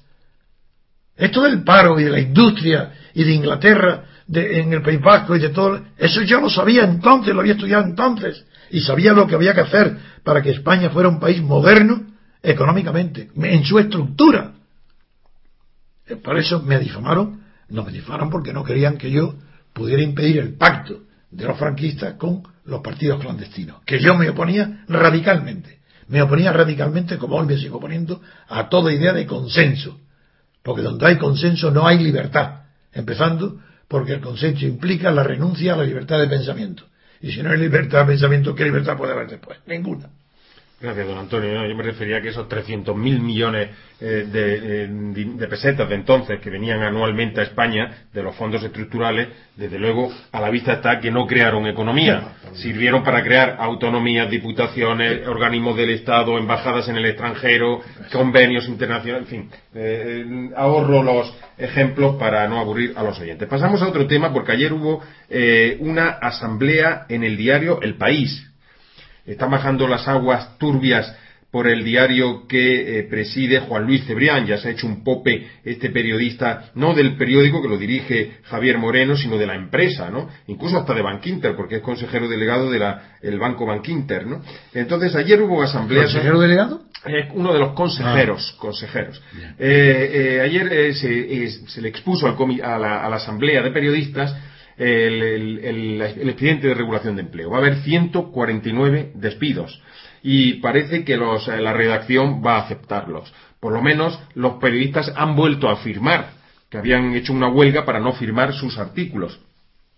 [1.15, 5.33] Esto del paro y de la industria y de Inglaterra de, en el País Vasco
[5.33, 9.25] y de todo, eso yo lo sabía entonces, lo había estudiado entonces y sabía lo
[9.27, 12.05] que había que hacer para que España fuera un país moderno
[12.43, 14.55] económicamente, en su estructura.
[16.05, 19.35] Eh, por eso me difamaron, no me difamaron porque no querían que yo
[19.71, 24.83] pudiera impedir el pacto de los franquistas con los partidos clandestinos, que yo me oponía
[24.87, 25.79] radicalmente.
[26.07, 29.99] Me oponía radicalmente, como hoy me sigo oponiendo, a toda idea de consenso.
[30.63, 32.61] Porque donde hay consenso no hay libertad.
[32.91, 36.83] Empezando porque el consenso implica la renuncia a la libertad de pensamiento.
[37.21, 39.59] Y si no hay libertad de pensamiento, ¿qué libertad puede haber después?
[39.65, 40.09] Ninguna.
[40.81, 41.67] Gracias, don Antonio.
[41.67, 43.69] Yo me refería a que esos 300.000 millones
[43.99, 49.27] eh, eh, de, pesetas de entonces que venían anualmente a España de los fondos estructurales,
[49.57, 52.35] desde luego a la vista está que no crearon economía.
[52.53, 57.81] Sirvieron para crear autonomías, diputaciones, organismos del Estado, embajadas en el extranjero,
[58.13, 59.49] convenios internacionales, en fin.
[59.75, 63.49] Eh, ahorro los ejemplos para no aburrir a los oyentes.
[63.49, 65.03] Pasamos a otro tema porque ayer hubo
[65.79, 68.48] una asamblea en el diario El País
[69.25, 71.15] están bajando las aguas turbias
[71.51, 74.45] por el diario que eh, preside Juan Luis Cebrián.
[74.45, 78.77] Ya se ha hecho un pope este periodista, no del periódico que lo dirige Javier
[78.77, 80.29] Moreno, sino de la empresa, ¿no?
[80.47, 84.41] Incluso hasta de Bankinter, porque es consejero delegado del Banco Bankinter, ¿no?
[84.73, 86.03] Entonces, ayer hubo asamblea.
[86.03, 86.81] ¿Consejero delegado?
[87.05, 88.57] Es uno de los consejeros, ah.
[88.59, 89.21] consejeros.
[89.57, 94.35] Eh, eh, ayer se, le expuso a la asamblea de periodistas
[94.79, 97.51] el, expediente de regulación de empleo.
[97.51, 99.81] Va a haber 149 despidos
[100.23, 103.33] y parece que eh, la redacción va a aceptarlos.
[103.59, 106.31] Por lo menos los periodistas han vuelto a firmar,
[106.69, 109.39] que habían hecho una huelga para no firmar sus artículos.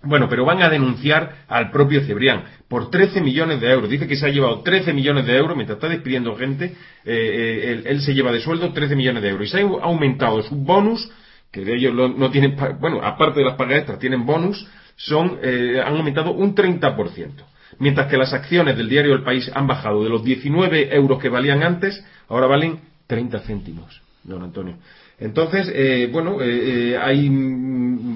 [0.03, 3.87] Bueno, pero van a denunciar al propio Cebrián por 13 millones de euros.
[3.87, 6.65] Dice que se ha llevado 13 millones de euros mientras está despidiendo gente.
[6.65, 6.73] Eh,
[7.05, 9.47] eh, él, él, se lleva de sueldo 13 millones de euros.
[9.47, 11.07] Y se ha aumentado su bonus
[11.51, 15.81] que de ellos no, tienen, bueno, aparte de las pagas extras, tienen bonus, son, eh,
[15.83, 17.31] han aumentado un 30%.
[17.79, 21.29] Mientras que las acciones del diario El País han bajado de los 19 euros que
[21.29, 24.75] valían antes, ahora valen 30 céntimos, don Antonio.
[25.19, 27.29] Entonces, eh, bueno, eh, hay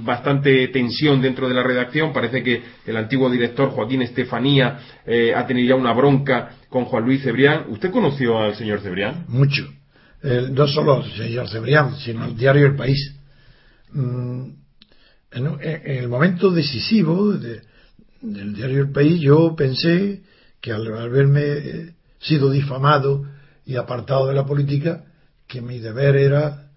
[0.04, 2.14] bastante tensión dentro de la redacción.
[2.14, 4.80] Parece que el antiguo director Joaquín Estefanía
[5.36, 7.66] ha tenido ya una bronca con Juan Luis Cebrián.
[7.70, 9.26] ¿Usted conoció al señor Cebrián?
[9.28, 9.68] Mucho.
[10.24, 13.16] no solo el señor Cebrián, sino el diario El País.
[13.96, 14.50] Mm,
[15.32, 20.22] en, el momento decisivo del diario El País yo pensé
[20.60, 23.26] que al haberme eh, sido difamado
[23.66, 25.06] y apartado de la política,
[25.48, 26.70] que mi deber era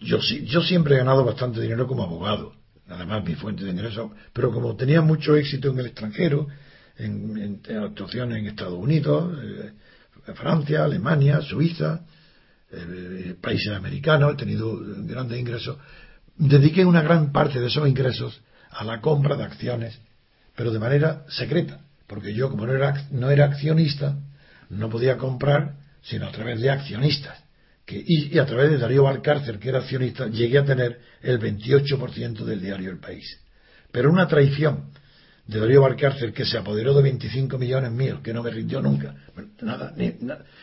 [0.00, 2.54] yo, yo siempre he ganado bastante dinero como abogado,
[2.88, 6.46] además mi fuente de ingresos, pero como tenía mucho éxito en el extranjero,
[6.96, 9.72] en, actuaciones en Estados Unidos, eh,
[10.34, 12.06] Francia, Alemania, Suiza,
[12.72, 15.76] eh, países americanos, he tenido grandes ingresos,
[16.36, 19.98] dediqué una gran parte de esos ingresos a la compra de acciones,
[20.56, 24.16] pero de manera secreta, porque yo como no era, no era accionista,
[24.68, 27.38] no podía comprar sino a través de accionistas.
[27.84, 32.44] Que, y, a través de Darío Valcárcer, que era accionista, llegué a tener el 28%
[32.44, 33.38] del diario El País.
[33.90, 34.90] Pero una traición
[35.46, 39.16] de Darío Valcárcer, que se apoderó de 25 millones míos, que no me rindió nunca,
[39.60, 39.92] nada,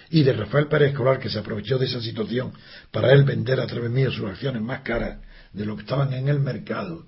[0.09, 2.53] y de Rafael Pérez Escolar, que se aprovechó de esa situación
[2.91, 5.18] para él vender a través mío sus acciones más caras
[5.54, 7.06] de lo que estaban en el mercado.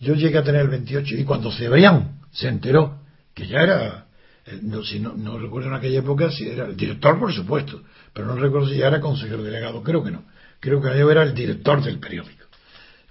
[0.00, 3.00] Yo llegué a tener el 28 y cuando Cebrián se enteró
[3.34, 4.08] que ya era
[4.46, 7.82] eh, no, si no, no, recuerdo en aquella época si era el director, por supuesto,
[8.12, 10.24] pero no recuerdo si ya era consejero delegado, creo que no.
[10.60, 12.46] Creo que yo era el director del periódico.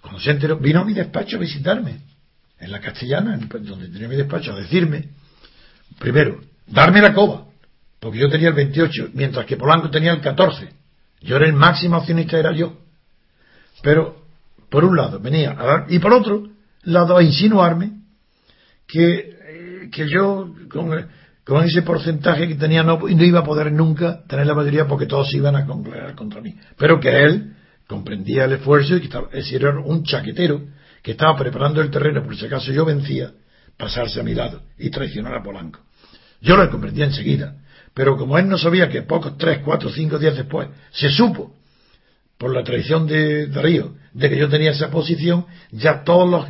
[0.02, 2.02] Cuando se enteró, vino a mi despacho a visitarme,
[2.60, 5.10] en la castellana, donde tenía mi despacho, a decirme,
[6.00, 7.46] primero, darme la coba,
[8.00, 10.70] porque yo tenía el 28, mientras que Polanco tenía el 14.
[11.22, 12.80] Yo era el máximo accionista, era yo.
[13.84, 14.27] Pero,
[14.70, 16.48] por un lado, venía a dar, y por otro
[16.84, 17.92] lado, a insinuarme
[18.86, 21.08] que, eh, que yo, con,
[21.44, 25.06] con ese porcentaje que tenía no, no iba a poder nunca tener la mayoría porque
[25.06, 26.56] todos iban a congregar contra mí.
[26.78, 27.54] Pero que él
[27.88, 30.62] comprendía el esfuerzo y que estaba, era un chaquetero
[31.02, 33.32] que estaba preparando el terreno por si acaso yo vencía,
[33.78, 35.80] pasarse a mi lado y traicionar a Polanco.
[36.42, 37.56] Yo lo comprendía enseguida,
[37.94, 41.56] pero como él no sabía que pocos, tres, cuatro, cinco días después, se supo,
[42.38, 46.46] por la traición de Darío, de que yo tenía esa posición, ya todos los,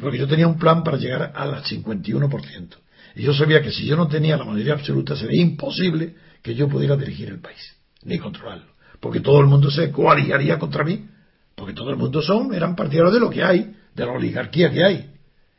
[0.00, 2.68] porque yo tenía un plan para llegar al 51%.
[3.16, 6.68] Y yo sabía que si yo no tenía la mayoría absoluta sería imposible que yo
[6.68, 8.72] pudiera dirigir el país, ni controlarlo.
[9.00, 11.04] Porque todo el mundo se coaligaría contra mí,
[11.56, 14.84] porque todo el mundo son, eran partidarios de lo que hay, de la oligarquía que
[14.84, 15.10] hay.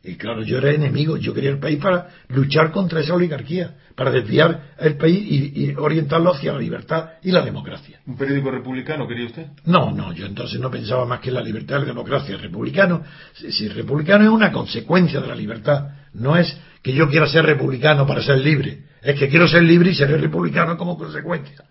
[0.02, 4.12] Y claro, yo era enemigo, yo quería el país para luchar contra esa oligarquía, para
[4.12, 8.00] desviar el país y, orientarlo hacia la libertad y la democracia.
[8.08, 9.48] ¿Un periódico republicano quería usted?
[9.66, 12.38] No, no, yo entonces no pensaba más que en la libertad y la democracia.
[12.38, 17.46] Republicano, si, republicano es una consecuencia de la libertad, no es que yo quiera ser
[17.46, 21.66] republicano para ser libre, es que quiero ser libre y seré republicano como consecuencia.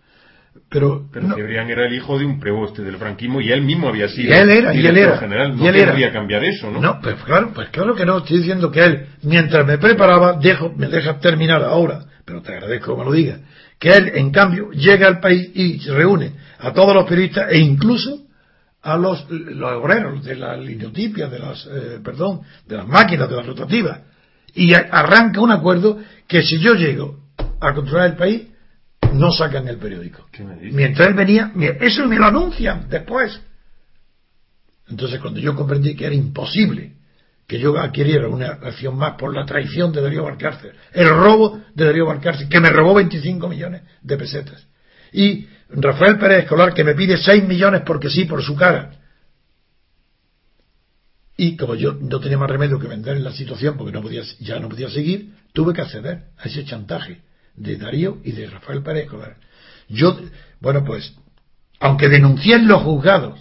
[0.71, 4.07] Pero, pero Cebrián era el hijo de un preboste del franquismo y él mismo había
[4.09, 5.57] sido y él era, y él era, general.
[5.57, 6.81] No y cambiar eso, ¿no?
[6.81, 8.19] No, pues claro, pues claro que no.
[8.19, 12.95] Estoy diciendo que él, mientras me preparaba, dejo, me deja terminar ahora, pero te agradezco
[12.95, 13.41] que me lo digas,
[13.79, 18.27] que él, en cambio, llega al país y reúne a todos los periodistas e incluso
[18.83, 23.37] a los, los obreros de la linotipia, de las, eh, perdón, de las máquinas, de
[23.37, 24.01] las rotativas,
[24.55, 27.21] y arranca un acuerdo que si yo llego
[27.61, 28.48] a controlar el país,
[29.19, 30.27] no sacan el periódico.
[30.61, 33.41] Mientras él venía, eso me lo anuncian después.
[34.89, 36.95] Entonces, cuando yo comprendí que era imposible
[37.47, 41.85] que yo adquiriera una acción más por la traición de Darío Valcárcel, el robo de
[41.87, 44.67] Darío Valcárcel, que me robó 25 millones de pesetas,
[45.13, 48.93] y Rafael Pérez Escolar, que me pide 6 millones porque sí, por su cara.
[51.39, 54.23] Y como yo no tenía más remedio que vender en la situación porque no podía,
[54.41, 57.23] ya no podía seguir, tuve que acceder a ese chantaje
[57.59, 59.09] de Darío y de Rafael Pérez
[59.89, 60.19] Yo,
[60.61, 61.15] bueno, pues,
[61.81, 63.39] aunque denuncié en los juzgados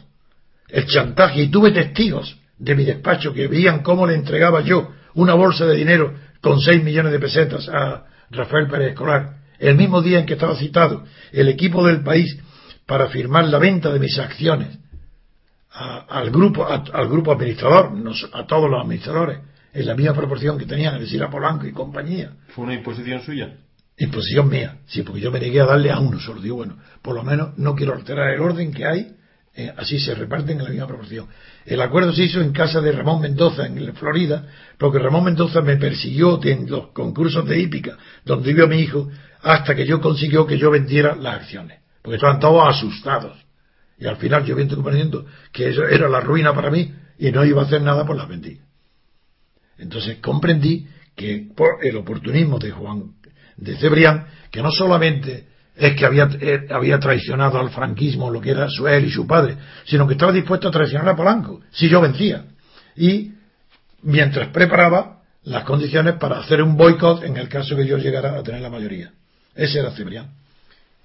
[0.70, 5.34] el chantaje y tuve testigos de mi despacho que veían cómo le entregaba yo una
[5.34, 10.20] bolsa de dinero con 6 millones de pesetas a Rafael Pérez Escolar, el mismo día
[10.20, 12.38] en que estaba citado el equipo del país
[12.86, 14.78] para firmar la venta de mis acciones
[15.70, 17.91] al grupo al grupo administrador,
[18.34, 19.39] a todos los administradores,
[19.74, 22.32] en la misma proporción que tenían, es decir, a Polanco y compañía.
[22.49, 23.57] ¿Fue una imposición suya?
[23.99, 26.39] Imposición mía, sí, porque yo me negué a darle a uno solo.
[26.39, 29.15] Digo, bueno, por lo menos no quiero alterar el orden que hay,
[29.55, 31.27] eh, así se reparten en la misma proporción.
[31.65, 34.45] El acuerdo se hizo en casa de Ramón Mendoza, en Florida,
[34.77, 39.09] porque Ramón Mendoza me persiguió en los concursos de hípica, donde vivió mi hijo,
[39.41, 43.35] hasta que yo consiguió que yo vendiera las acciones, porque estaban todos asustados.
[43.97, 47.43] Y al final yo viendo comprendiendo que eso era la ruina para mí y no
[47.43, 48.59] iba a hacer nada, pues las vendí.
[49.79, 53.13] Entonces comprendí que por el oportunismo de Juan
[53.57, 58.51] de Cebrián, que no solamente es que había, eh, había traicionado al franquismo lo que
[58.51, 61.87] era su él y su padre, sino que estaba dispuesto a traicionar a Polanco, si
[61.87, 62.45] yo vencía.
[62.95, 63.33] Y
[64.01, 68.43] mientras preparaba las condiciones para hacer un boicot en el caso que yo llegara a
[68.43, 69.11] tener la mayoría.
[69.55, 70.31] Ese era Cebrián.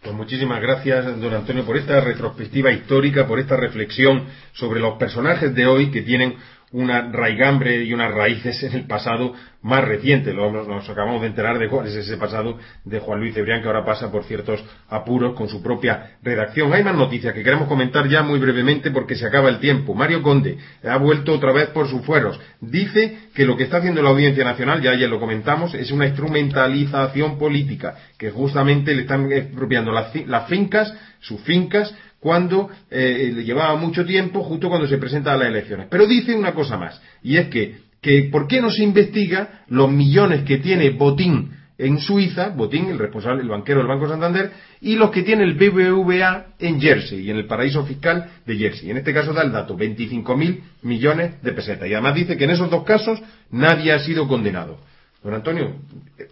[0.03, 5.55] Pues muchísimas gracias, don Antonio, por esta retrospectiva histórica, por esta reflexión sobre los personajes
[5.55, 6.35] de hoy que tienen
[6.73, 10.35] una raigambre y unas raíces en el pasado más reciente.
[10.35, 13.85] nos acabamos de enterar de cuál es ese pasado de Juan Luis Cebrián, que ahora
[13.85, 16.73] pasa por ciertos apuros con su propia redacción.
[16.73, 19.95] Hay más noticias que queremos comentar ya muy brevemente porque se acaba el tiempo.
[19.95, 22.41] Mario Conde ha vuelto otra vez por sus fueros.
[22.61, 26.07] Dice que lo que está haciendo la Audiencia Nacional, ya ayer lo comentamos, es una
[26.07, 33.75] instrumentalización política, que justamente le están expropiando las fincas, sus fincas, cuando eh, le llevaba
[33.75, 35.89] mucho tiempo, justo cuando se presentan las elecciones.
[35.91, 39.91] Pero dice una cosa más, y es que, que ¿por qué no se investiga los
[39.91, 44.95] millones que tiene Botín en Suiza, Botín, el responsable, el banquero del Banco Santander, y
[44.95, 48.93] los que tiene el BBVA en Jersey, en el paraíso fiscal de Jersey.
[48.93, 51.89] En este caso da el dato, 25.000 millones de pesetas.
[51.89, 53.21] Y además dice que en esos dos casos
[53.51, 54.79] nadie ha sido condenado.
[55.25, 55.75] Don Antonio,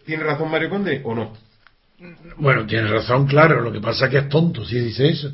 [0.07, 1.33] ¿tiene razón Mario Conde o no?
[2.37, 3.61] Bueno, tiene razón, claro.
[3.61, 5.33] Lo que pasa es que es tonto si dice eso.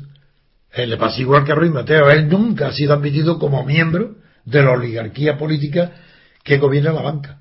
[0.71, 2.09] Él le pasa igual que a Ruiz Mateo.
[2.09, 4.15] Él nunca ha sido admitido como miembro
[4.45, 5.91] de la oligarquía política
[6.43, 7.39] que gobierna la banca.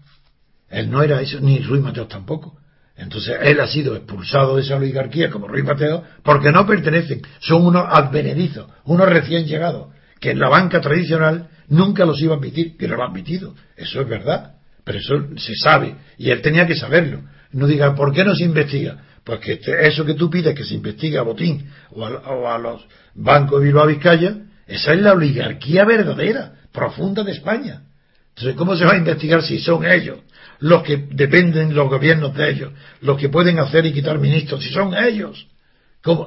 [0.69, 2.59] Él no era eso, ni Ruiz Mateo tampoco.
[2.97, 7.67] Entonces él ha sido expulsado de esa oligarquía como Ruiz Mateo porque no pertenecen, son
[7.67, 12.75] unos advenedizos, unos recién llegados, que en la banca tradicional nunca los iba a admitir,
[12.79, 13.55] y lo ha admitido.
[13.77, 17.23] Eso es verdad, pero eso se sabe, y él tenía que saberlo.
[17.53, 19.03] No diga, ¿por qué no se investiga?
[19.25, 22.87] Porque eso que tú pides que se investigue a Botín o a, los
[23.17, 24.37] bancos de Bilbao Vizcaya,
[24.67, 27.83] esa es la oligarquía verdadera, profunda de España.
[28.31, 30.19] Entonces, ¿cómo se va a investigar si son ellos
[30.59, 34.71] los que dependen los gobiernos de ellos, los que pueden hacer y quitar ministros, si
[34.71, 35.47] son ellos?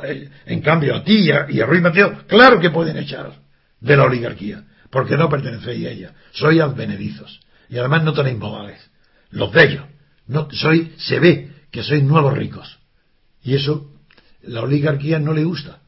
[0.04, 3.32] Eh, en cambio, a ti y a, y Ruiz Mateo, claro que pueden echar
[3.80, 6.14] de la oligarquía, porque no pertenecéis a ella.
[6.32, 7.40] Sois advenedizos.
[7.70, 8.80] Y además no tenéis modales.
[9.30, 9.86] Los de ellos.
[10.28, 12.80] No, soy, se ve que sois nuevos ricos.
[13.44, 13.92] Y eso
[14.42, 15.79] la oligarquía no le gusta.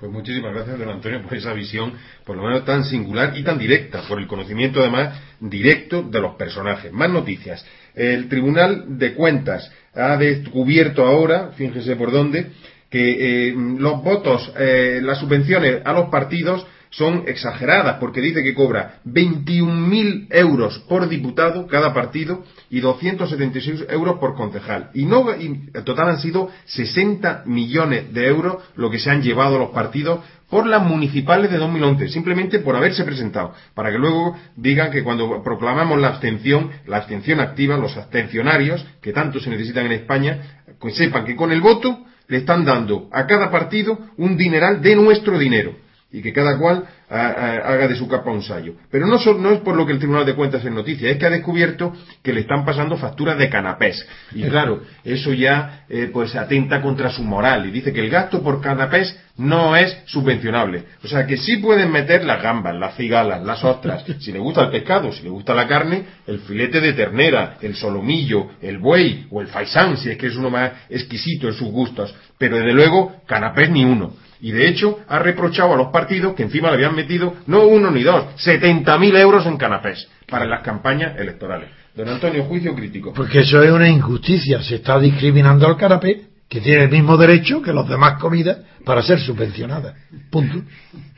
[0.00, 1.92] Pues muchísimas gracias, don Antonio, por esa visión,
[2.24, 6.36] por lo menos tan singular y tan directa, por el conocimiento además directo de los
[6.36, 6.90] personajes.
[6.90, 7.62] Más noticias.
[7.94, 12.46] El Tribunal de Cuentas ha descubierto ahora, fíjese por dónde,
[12.88, 18.54] que eh, los votos, eh, las subvenciones a los partidos son exageradas porque dice que
[18.54, 24.90] cobra 21.000 euros por diputado cada partido y 276 euros por concejal.
[24.92, 29.58] Y, no, en total han sido 60 millones de euros lo que se han llevado
[29.58, 30.20] los partidos
[30.50, 35.44] por las municipales de 2011, simplemente por haberse presentado, para que luego digan que cuando
[35.44, 40.96] proclamamos la abstención, la abstención activa, los abstencionarios, que tanto se necesitan en España, pues
[40.96, 45.38] sepan que con el voto le están dando a cada partido un dineral de nuestro
[45.38, 45.76] dinero
[46.12, 48.74] y que cada cual haga de su capa un sallo.
[48.90, 51.26] Pero no, no, es por lo que el Tribunal de Cuentas es noticia, es que
[51.26, 51.92] ha descubierto
[52.22, 54.06] que le están pasando facturas de canapés.
[54.32, 58.42] Y claro, eso ya eh, pues atenta contra su moral y dice que el gasto
[58.42, 60.84] por canapés no es subvencionable.
[61.02, 64.62] O sea que sí pueden meter las gambas, las cigalas, las ostras, si le gusta
[64.62, 69.26] el pescado, si le gusta la carne, el filete de ternera, el solomillo, el buey
[69.30, 72.14] o el faisán, si es que es uno más exquisito en sus gustos.
[72.38, 74.14] Pero desde luego, canapés ni uno.
[74.40, 77.90] Y de hecho ha reprochado a los partidos que encima le habían metido no uno
[77.90, 81.68] ni dos, 70.000 euros en canapés para las campañas electorales.
[81.94, 83.12] Don Antonio, juicio crítico.
[83.12, 84.62] Porque eso es una injusticia.
[84.62, 89.02] Se está discriminando al canapé, que tiene el mismo derecho que los demás comidas para
[89.02, 89.94] ser subvencionada.
[90.30, 90.62] Punto.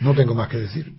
[0.01, 0.93] No tengo más que decir.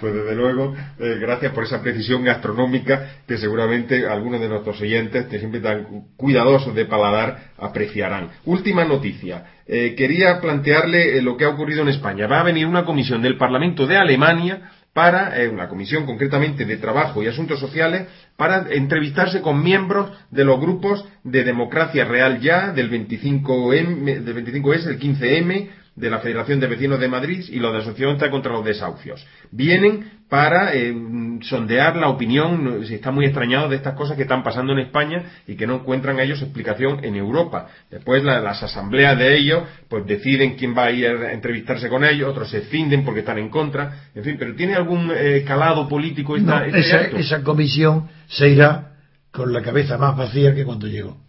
[0.00, 5.26] Pues desde luego, eh, gracias por esa precisión gastronómica que seguramente algunos de nuestros oyentes,
[5.26, 8.30] que siempre tan cuidadosos de paladar, apreciarán.
[8.46, 9.52] Última noticia.
[9.66, 12.26] Eh, quería plantearle eh, lo que ha ocurrido en España.
[12.26, 17.22] Va a venir una comisión del Parlamento de Alemania para, una comisión concretamente de trabajo
[17.22, 22.90] y asuntos sociales, para entrevistarse con miembros de los grupos de Democracia Real Ya, del
[22.90, 27.78] 25M, del 25S, el 15M, de la Federación de Vecinos de Madrid y los de
[27.78, 29.24] Asociación contra los Desahucios.
[29.50, 30.92] Vienen para eh,
[31.42, 35.22] sondear la opinión, si están muy extrañados de estas cosas que están pasando en España
[35.46, 37.68] y que no encuentran ellos explicación en Europa.
[37.90, 42.30] Después las asambleas de ellos pues deciden quién va a ir a entrevistarse con ellos,
[42.30, 46.36] otros se finden porque están en contra, en fin, pero ¿tiene algún eh, calado político
[46.36, 48.94] esta, este esa, esa comisión se irá
[49.34, 51.23] con la cabeza más vacía que cuando llegó.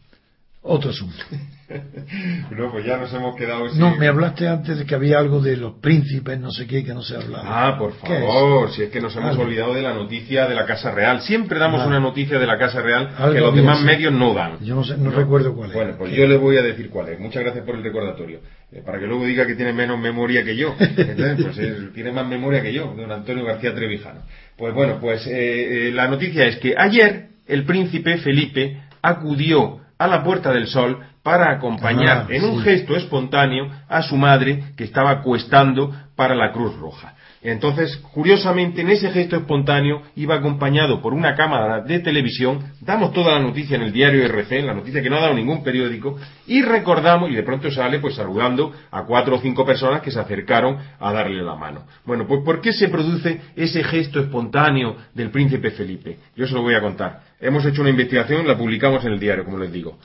[0.67, 1.23] Otro asunto.
[2.57, 5.57] no, pues ya nos hemos quedado No, me hablaste antes de que había algo de
[5.57, 7.43] los príncipes, no sé qué, que no se hablaba.
[7.45, 10.89] Ah, por favor, si es que nos hemos olvidado de la noticia de la Casa
[10.89, 11.21] Real.
[11.21, 14.57] Siempre damos una noticia de la Casa Real que los demás medios no dan.
[14.61, 15.75] Yo no, recuerdo cuál es.
[15.75, 17.19] Bueno, pues yo le voy a decir cuál es.
[17.19, 18.39] Muchas gracias por el recordatorio.
[18.71, 20.75] Eh, para que luego diga que tiene menos memoria que yo.
[20.77, 24.21] pues tiene más memoria que yo, don Antonio García Trevijano.
[24.57, 30.07] Pues bueno, pues eh, eh, la noticia es que ayer el príncipe Felipe acudió a
[30.07, 34.83] la Puerta del Sol para acompañar ah, en un gesto espontáneo a su madre que
[34.83, 37.14] estaba cuestando para la Cruz Roja.
[37.51, 43.33] Entonces, curiosamente, en ese gesto espontáneo iba acompañado por una cámara de televisión, damos toda
[43.33, 46.17] la noticia en el diario RC, la noticia que no ha dado ningún periódico,
[46.47, 50.19] y recordamos, y de pronto sale pues saludando a cuatro o cinco personas que se
[50.19, 51.83] acercaron a darle la mano.
[52.03, 56.17] Bueno, pues ¿por qué se produce ese gesto espontáneo del príncipe Felipe?
[56.35, 57.21] Yo se lo voy a contar.
[57.39, 59.99] Hemos hecho una investigación, la publicamos en el diario, como les digo.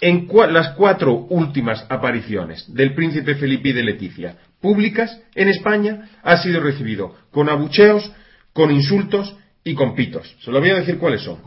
[0.00, 6.36] En las cuatro últimas apariciones del príncipe Felipe y de Leticia públicas en España ha
[6.38, 8.12] sido recibido con abucheos,
[8.52, 10.36] con insultos y con pitos.
[10.40, 11.38] Se lo voy a decir cuáles son.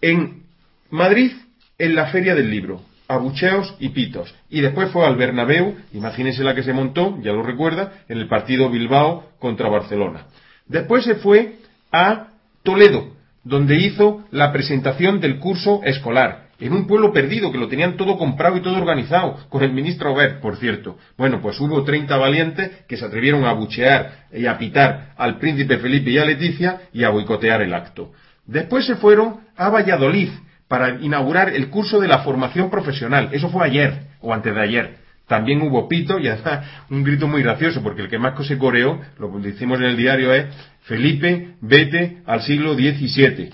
[0.00, 0.42] En
[0.90, 1.32] Madrid,
[1.78, 4.34] en la Feria del Libro, abucheos y pitos.
[4.50, 8.28] Y después fue al Bernabéu, imagínense la que se montó, ya lo recuerda, en el
[8.28, 10.26] partido Bilbao contra Barcelona.
[10.66, 11.56] Después se fue
[11.90, 12.28] a
[12.62, 13.12] Toledo,
[13.44, 18.16] donde hizo la presentación del curso escolar en un pueblo perdido, que lo tenían todo
[18.16, 20.96] comprado y todo organizado, con el ministro Obert, por cierto.
[21.18, 25.78] Bueno, pues hubo 30 valientes que se atrevieron a buchear y a pitar al príncipe
[25.78, 28.12] Felipe y a Leticia y a boicotear el acto.
[28.46, 30.30] Después se fueron a Valladolid
[30.68, 33.30] para inaugurar el curso de la formación profesional.
[33.32, 35.01] Eso fue ayer o antes de ayer.
[35.26, 39.00] También hubo pito y además un grito muy gracioso, porque el que más se coreó,
[39.18, 40.46] lo que decimos en el diario es
[40.82, 43.50] Felipe, vete al siglo XVII,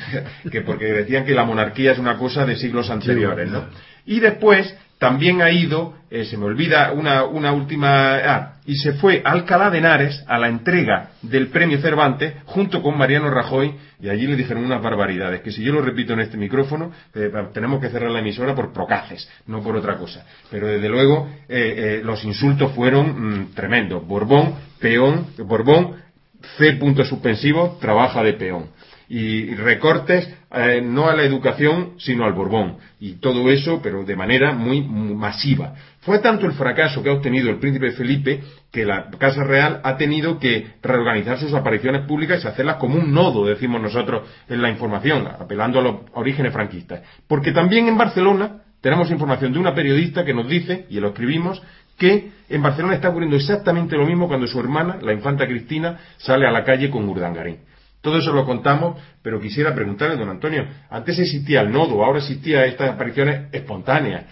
[0.50, 3.66] que porque decían que la monarquía es una cosa de siglos anteriores, ¿no?
[4.04, 8.92] Y después también ha ido, eh, se me olvida una, una última, ah, y se
[8.92, 13.74] fue a Alcalá de Henares a la entrega del premio Cervantes junto con Mariano Rajoy
[14.00, 17.32] y allí le dijeron unas barbaridades, que si yo lo repito en este micrófono, eh,
[17.52, 20.24] tenemos que cerrar la emisora por procaces, no por otra cosa.
[20.52, 23.08] Pero desde luego eh, los insultos fueron
[23.40, 24.06] mm, tremendos.
[24.06, 25.96] Borbón, peón, Borbón,
[26.58, 26.74] C.
[26.74, 28.66] punto suspensivo, trabaja de peón
[29.14, 34.16] y recortes eh, no a la educación sino al Borbón y todo eso pero de
[34.16, 35.74] manera muy, masiva.
[36.00, 38.40] Fue tanto el fracaso que ha obtenido el príncipe Felipe
[38.72, 43.12] que la Casa Real ha tenido que reorganizar sus apariciones públicas y hacerlas como un
[43.12, 47.02] nodo, decimos nosotros en la información, apelando a los orígenes franquistas.
[47.28, 51.62] Porque también en Barcelona tenemos información de una periodista que nos dice, y lo escribimos,
[51.98, 56.46] que en Barcelona está ocurriendo exactamente lo mismo cuando su hermana, la infanta Cristina, sale
[56.46, 57.58] a la calle con Urdangarín.
[58.02, 62.66] Todo eso lo contamos, pero quisiera preguntarle, don Antonio, antes existía el nodo, ahora existía
[62.66, 64.24] estas apariciones espontáneas.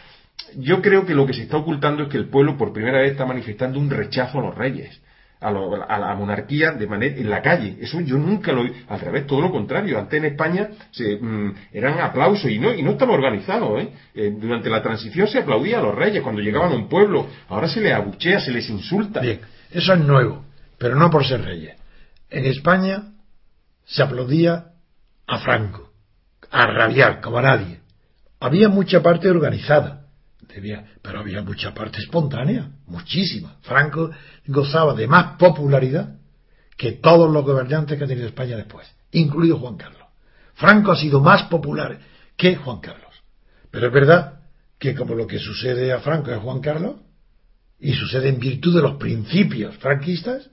[0.56, 3.12] Yo creo que lo que se está ocultando es que el pueblo por primera vez
[3.12, 5.00] está manifestando un rechazo a los reyes,
[5.40, 7.76] a, la monarquía de manera en la calle.
[7.80, 10.00] Eso yo nunca lo al revés, todo lo contrario.
[10.00, 13.78] Antes en España se, mm, eran aplausos y no y no estaba organizado.
[13.78, 13.92] ¿eh?
[14.16, 14.34] ¿eh?
[14.36, 17.28] Durante la transición se aplaudía a los reyes cuando llegaban a un pueblo.
[17.48, 19.20] Ahora se les abuchea, se les insulta.
[19.20, 19.40] Bien,
[19.70, 20.44] eso es nuevo,
[20.76, 21.76] pero no por ser reyes.
[22.28, 23.04] En España
[23.84, 24.72] se aplaudía
[25.26, 25.92] a Franco,
[26.50, 27.80] a rabiar como a nadie.
[28.40, 30.06] Había mucha parte organizada,
[31.02, 33.56] pero había mucha parte espontánea, muchísima.
[33.62, 34.10] Franco
[34.46, 36.16] gozaba de más popularidad
[36.76, 40.08] que todos los gobernantes que ha tenido España después, incluido Juan Carlos.
[40.54, 41.98] Franco ha sido más popular
[42.36, 43.14] que Juan Carlos.
[43.70, 44.40] Pero es verdad
[44.78, 46.96] que como lo que sucede a Franco es Juan Carlos,
[47.78, 50.50] y sucede en virtud de los principios franquistas,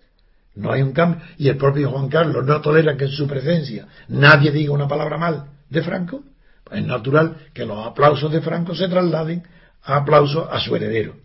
[0.58, 1.22] no hay un cambio.
[1.38, 5.18] Y el propio Juan Carlos no tolera que en su presencia nadie diga una palabra
[5.18, 6.24] mal de Franco.
[6.64, 9.44] Pues es natural que los aplausos de Franco se trasladen
[9.84, 11.16] a aplausos a su heredero,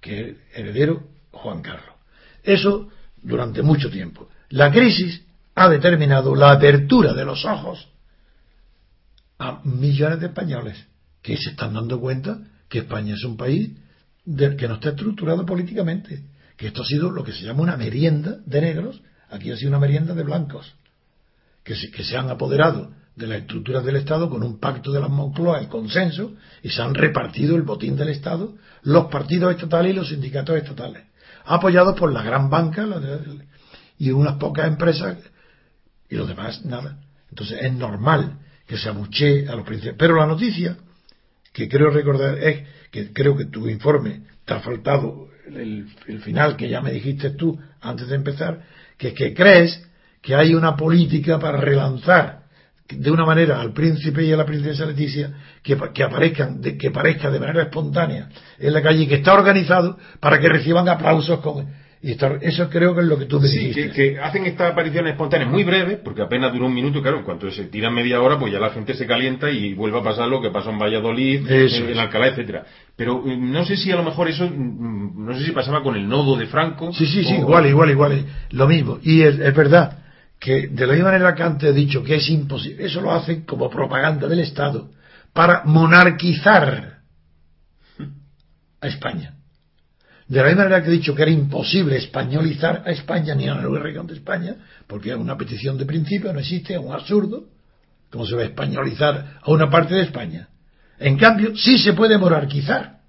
[0.00, 1.94] que es heredero Juan Carlos.
[2.42, 2.88] Eso
[3.22, 4.28] durante mucho tiempo.
[4.50, 5.22] La crisis
[5.54, 7.88] ha determinado la apertura de los ojos
[9.38, 10.84] a millones de españoles
[11.22, 13.70] que se están dando cuenta que España es un país
[14.24, 16.22] que no está estructurado políticamente
[16.56, 19.70] que esto ha sido lo que se llama una merienda de negros, aquí ha sido
[19.70, 20.74] una merienda de blancos,
[21.62, 25.00] que se, que se han apoderado de las estructuras del Estado con un pacto de
[25.00, 29.92] las Moncloa, el consenso, y se han repartido el botín del Estado, los partidos estatales
[29.92, 31.04] y los sindicatos estatales,
[31.44, 32.86] apoyados por la gran banca
[33.98, 35.18] y unas pocas empresas,
[36.08, 36.98] y los demás nada.
[37.30, 39.96] Entonces es normal que se abuche a los príncipes.
[39.98, 40.76] Pero la noticia
[41.52, 46.68] que creo recordar es que creo que tu informe te ha faltado el, final que
[46.68, 48.62] ya me dijiste tú antes de empezar,
[48.96, 49.82] que es que crees
[50.22, 52.44] que hay una política para relanzar
[52.88, 55.32] de una manera al príncipe y a la princesa Leticia
[55.62, 58.28] que, que aparezcan, de, que parezca de manera espontánea
[58.58, 61.66] en la calle y que está organizado para que reciban aplausos con,
[62.04, 65.50] y eso creo que es lo que tú me sí, Que, hacen estas apariciones espontáneas
[65.50, 68.52] muy breves, porque apenas dura un minuto, claro, en cuanto se tira media hora, pues
[68.52, 71.98] ya la gente se calienta y vuelve a pasar lo que pasó en Valladolid, en,
[71.98, 72.66] Alcalá, etcétera.
[72.94, 75.96] Pero eh, no sé si a lo mejor eso, mm, no sé si pasaba con
[75.96, 76.92] el nodo de Franco.
[76.92, 78.98] Sí, sí, sí, igual, igual, igual, lo mismo.
[79.02, 80.00] Y es, es verdad
[80.38, 83.46] que de la misma manera que antes he dicho que es imposible, eso lo hacen
[83.46, 84.90] como propaganda del Estado
[85.32, 86.98] para monarquizar
[88.82, 89.36] a España
[90.26, 93.54] De la misma manera que he dicho que era imposible españolizar a España ni a
[93.54, 94.56] la región de España,
[94.86, 97.44] porque es una petición de principio, no existe, es un absurdo.
[98.10, 100.48] ¿Cómo se va a españolizar a una parte de España?
[100.98, 103.00] En cambio, sí se puede monarquizar,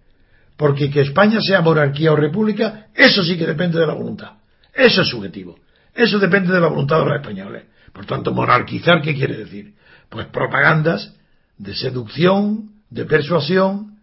[0.58, 4.32] porque que España sea monarquía o república, eso sí que depende de la voluntad.
[4.74, 5.58] Eso es subjetivo.
[5.94, 7.64] Eso depende de la voluntad de los españoles.
[7.94, 9.76] Por tanto, monarquizar, ¿qué quiere decir?
[10.10, 11.16] Pues propagandas
[11.58, 14.00] de seducción, de persuasión,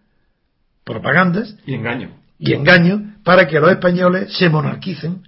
[0.84, 1.54] propagandas.
[1.66, 2.21] Y engaño.
[2.44, 5.22] Y engaño para que los españoles se monarquicen,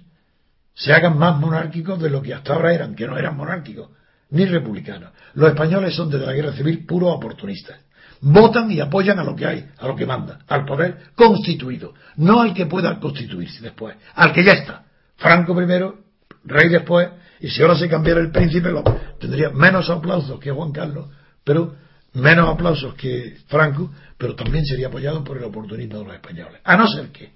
[0.73, 3.89] se hagan más monárquicos de lo que hasta ahora eran, que no eran monárquicos,
[4.31, 5.11] ni republicanos.
[5.33, 7.79] Los españoles son desde la guerra civil puros oportunistas.
[8.19, 12.41] Votan y apoyan a lo que hay, a lo que manda, al poder constituido, no
[12.41, 14.83] al que pueda constituirse después, al que ya está.
[15.15, 15.99] Franco primero,
[16.43, 17.07] rey después,
[17.39, 18.73] y si ahora se cambiara el príncipe,
[19.21, 21.07] tendría menos aplausos que Juan Carlos,
[21.45, 21.75] pero
[22.15, 26.61] menos aplausos que Franco, pero también sería apoyado por el oportunismo de los españoles.
[26.63, 27.33] A no ser que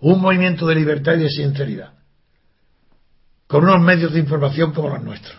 [0.00, 1.92] un movimiento de libertad y de sinceridad,
[3.46, 5.36] con unos medios de información como los nuestros,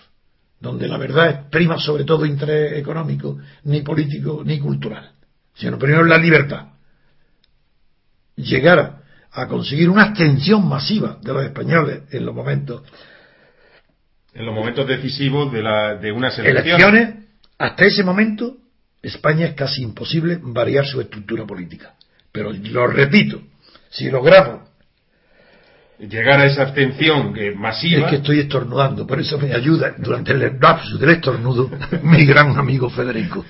[0.60, 5.12] donde la verdad es prima sobre todo interés económico, ni político, ni cultural,
[5.54, 6.68] sino primero la libertad,
[8.36, 12.84] llegara a conseguir una abstención masiva de los españoles en los momentos
[14.34, 17.21] en los momentos decisivos de, la, de unas elecciones.
[17.64, 18.58] Hasta ese momento,
[19.02, 21.96] España es casi imposible variar su estructura política.
[22.32, 23.42] Pero lo repito,
[23.90, 24.72] si logramos
[26.00, 28.06] llegar a esa abstención masiva.
[28.06, 31.70] Es que estoy estornudando, por eso me ayuda durante el lapsus del estornudo
[32.04, 33.46] mi gran amigo Federico.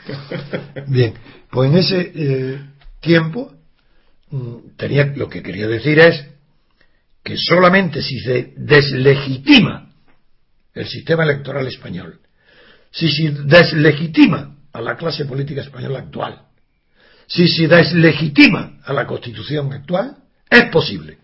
[0.88, 1.14] Bien,
[1.50, 2.60] pues en ese eh,
[3.00, 3.54] tiempo
[4.30, 6.26] mm, tenía lo que quería decir es
[7.24, 9.94] que solamente si se deslegitima
[10.74, 12.20] el sistema electoral español,
[12.92, 16.42] si se deslegitima a la clase política española actual,
[17.28, 20.18] si se deslegitima a la constitución actual,
[20.50, 21.18] es posible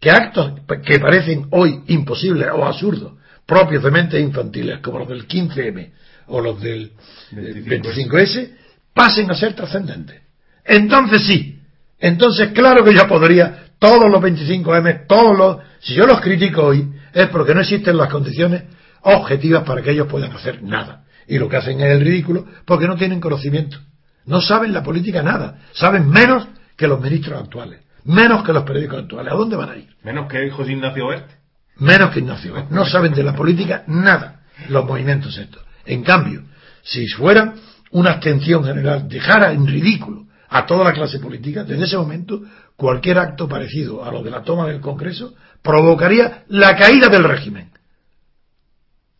[0.00, 0.52] que actos
[0.84, 3.12] que parecen hoy imposibles o absurdos,
[3.46, 5.92] propios de mentes infantiles, como los del 15M
[6.26, 6.92] o los del
[7.30, 8.56] 25S,
[8.92, 10.20] pasen a ser trascendentes.
[10.64, 11.60] Entonces sí,
[12.00, 16.92] entonces claro que yo podría, todos los 25M, todos los, si yo los critico hoy,
[17.12, 18.64] es porque no existen las condiciones
[19.02, 21.04] objetivas para que ellos puedan hacer nada.
[21.28, 23.78] Y lo que hacen es el ridículo porque no tienen conocimiento.
[24.26, 25.60] No saben la política nada.
[25.72, 26.46] Saben menos
[26.76, 27.80] que los ministros actuales.
[28.04, 29.32] Menos que los periódicos actuales.
[29.32, 29.88] ¿A dónde van a ir?
[30.02, 31.30] Menos que José Ignacio Bert.
[31.76, 32.70] Menos que Ignacio Bert.
[32.70, 34.42] No saben de la política nada.
[34.68, 35.62] Los movimientos estos.
[35.84, 36.42] En cambio,
[36.82, 37.54] si fuera
[37.90, 42.42] una abstención general, dejara en ridículo a toda la clase política, en ese momento
[42.76, 47.71] cualquier acto parecido a lo de la toma del Congreso provocaría la caída del régimen.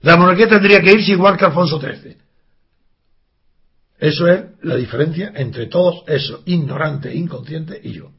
[0.02, 2.16] La monarquía tendría que irse igual que Alfonso XIII.
[3.98, 8.10] Eso es la diferencia entre todos esos ignorantes, inconscientes y yo.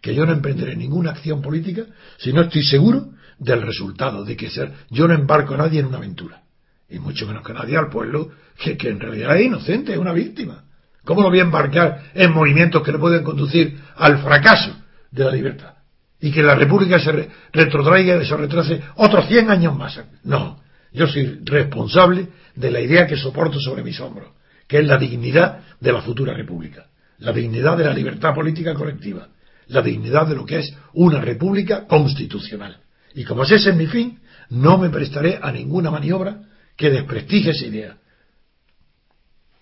[0.00, 1.86] Que yo no emprenderé ninguna acción política
[2.18, 5.86] si no estoy seguro del resultado, de que ser, yo no embarco a nadie en
[5.86, 6.42] una aventura.
[6.88, 10.12] Y mucho menos que nadie al pueblo, que, que en realidad es inocente, es una
[10.12, 10.64] víctima.
[11.04, 14.76] ¿Cómo lo voy a embarcar en movimientos que le pueden conducir al fracaso
[15.10, 15.74] de la libertad?
[16.20, 20.00] Y que la República se retrotraiga y se retrase otros 100 años más.
[20.24, 20.60] No,
[20.98, 24.28] yo soy responsable de la idea que soporto sobre mis hombros,
[24.66, 26.86] que es la dignidad de la futura república,
[27.18, 29.28] la dignidad de la libertad política colectiva,
[29.68, 32.78] la dignidad de lo que es una república constitucional.
[33.14, 34.18] Y como ese es mi fin,
[34.50, 36.42] no me prestaré a ninguna maniobra
[36.76, 37.96] que desprestigie esa idea.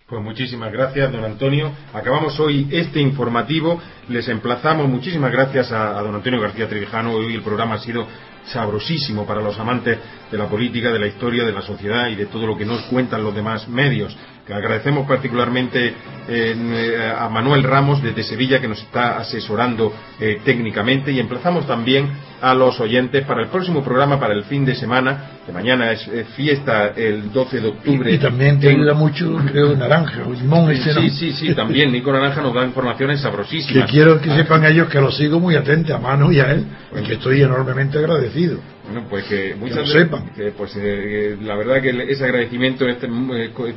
[0.08, 1.72] Pues muchísimas gracias, don Antonio.
[1.92, 3.80] Acabamos hoy este informativo.
[4.08, 4.88] Les emplazamos.
[4.88, 7.12] Muchísimas gracias a, don Antonio García Trevijano.
[7.12, 8.06] Hoy el programa ha sido
[8.46, 9.98] sabrosísimo para los amantes
[10.30, 12.82] de la política, de la historia, de la sociedad y de todo lo que nos
[12.82, 14.16] cuentan los demás medios.
[14.46, 15.92] Que agradecemos particularmente
[16.28, 22.08] eh, a Manuel Ramos desde Sevilla que nos está asesorando eh, técnicamente y emplazamos también
[22.40, 26.08] a los oyentes para el próximo programa, para el fin de semana, que mañana es
[26.36, 28.12] fiesta el 12 de octubre.
[28.12, 30.72] Y, también te ayuda mucho, creo, Naranja o Limón.
[30.76, 33.86] Sí, sí, sí, sí, también Nico Naranja nos da informaciones sabrosísimas.
[33.86, 36.66] Que quiero que sepan ellos que lo sigo muy atento a Manu y a él,
[36.90, 38.60] porque estoy enormemente agradecido.
[38.86, 40.30] Bueno, pues que muchas sepan.
[40.56, 42.98] pues eh, la verdad que ese agradecimiento es,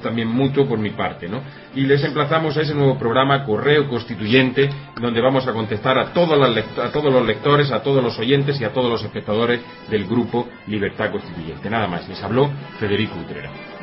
[0.01, 1.41] también mutuo por mi parte, ¿no?
[1.75, 4.69] Y les emplazamos a ese nuevo programa Correo Constituyente,
[5.01, 8.65] donde vamos a contestar a todos, a todos los lectores, a todos los oyentes y
[8.65, 11.69] a todos los espectadores del grupo Libertad Constituyente.
[11.69, 13.78] Nada más, les habló Federico Utrera.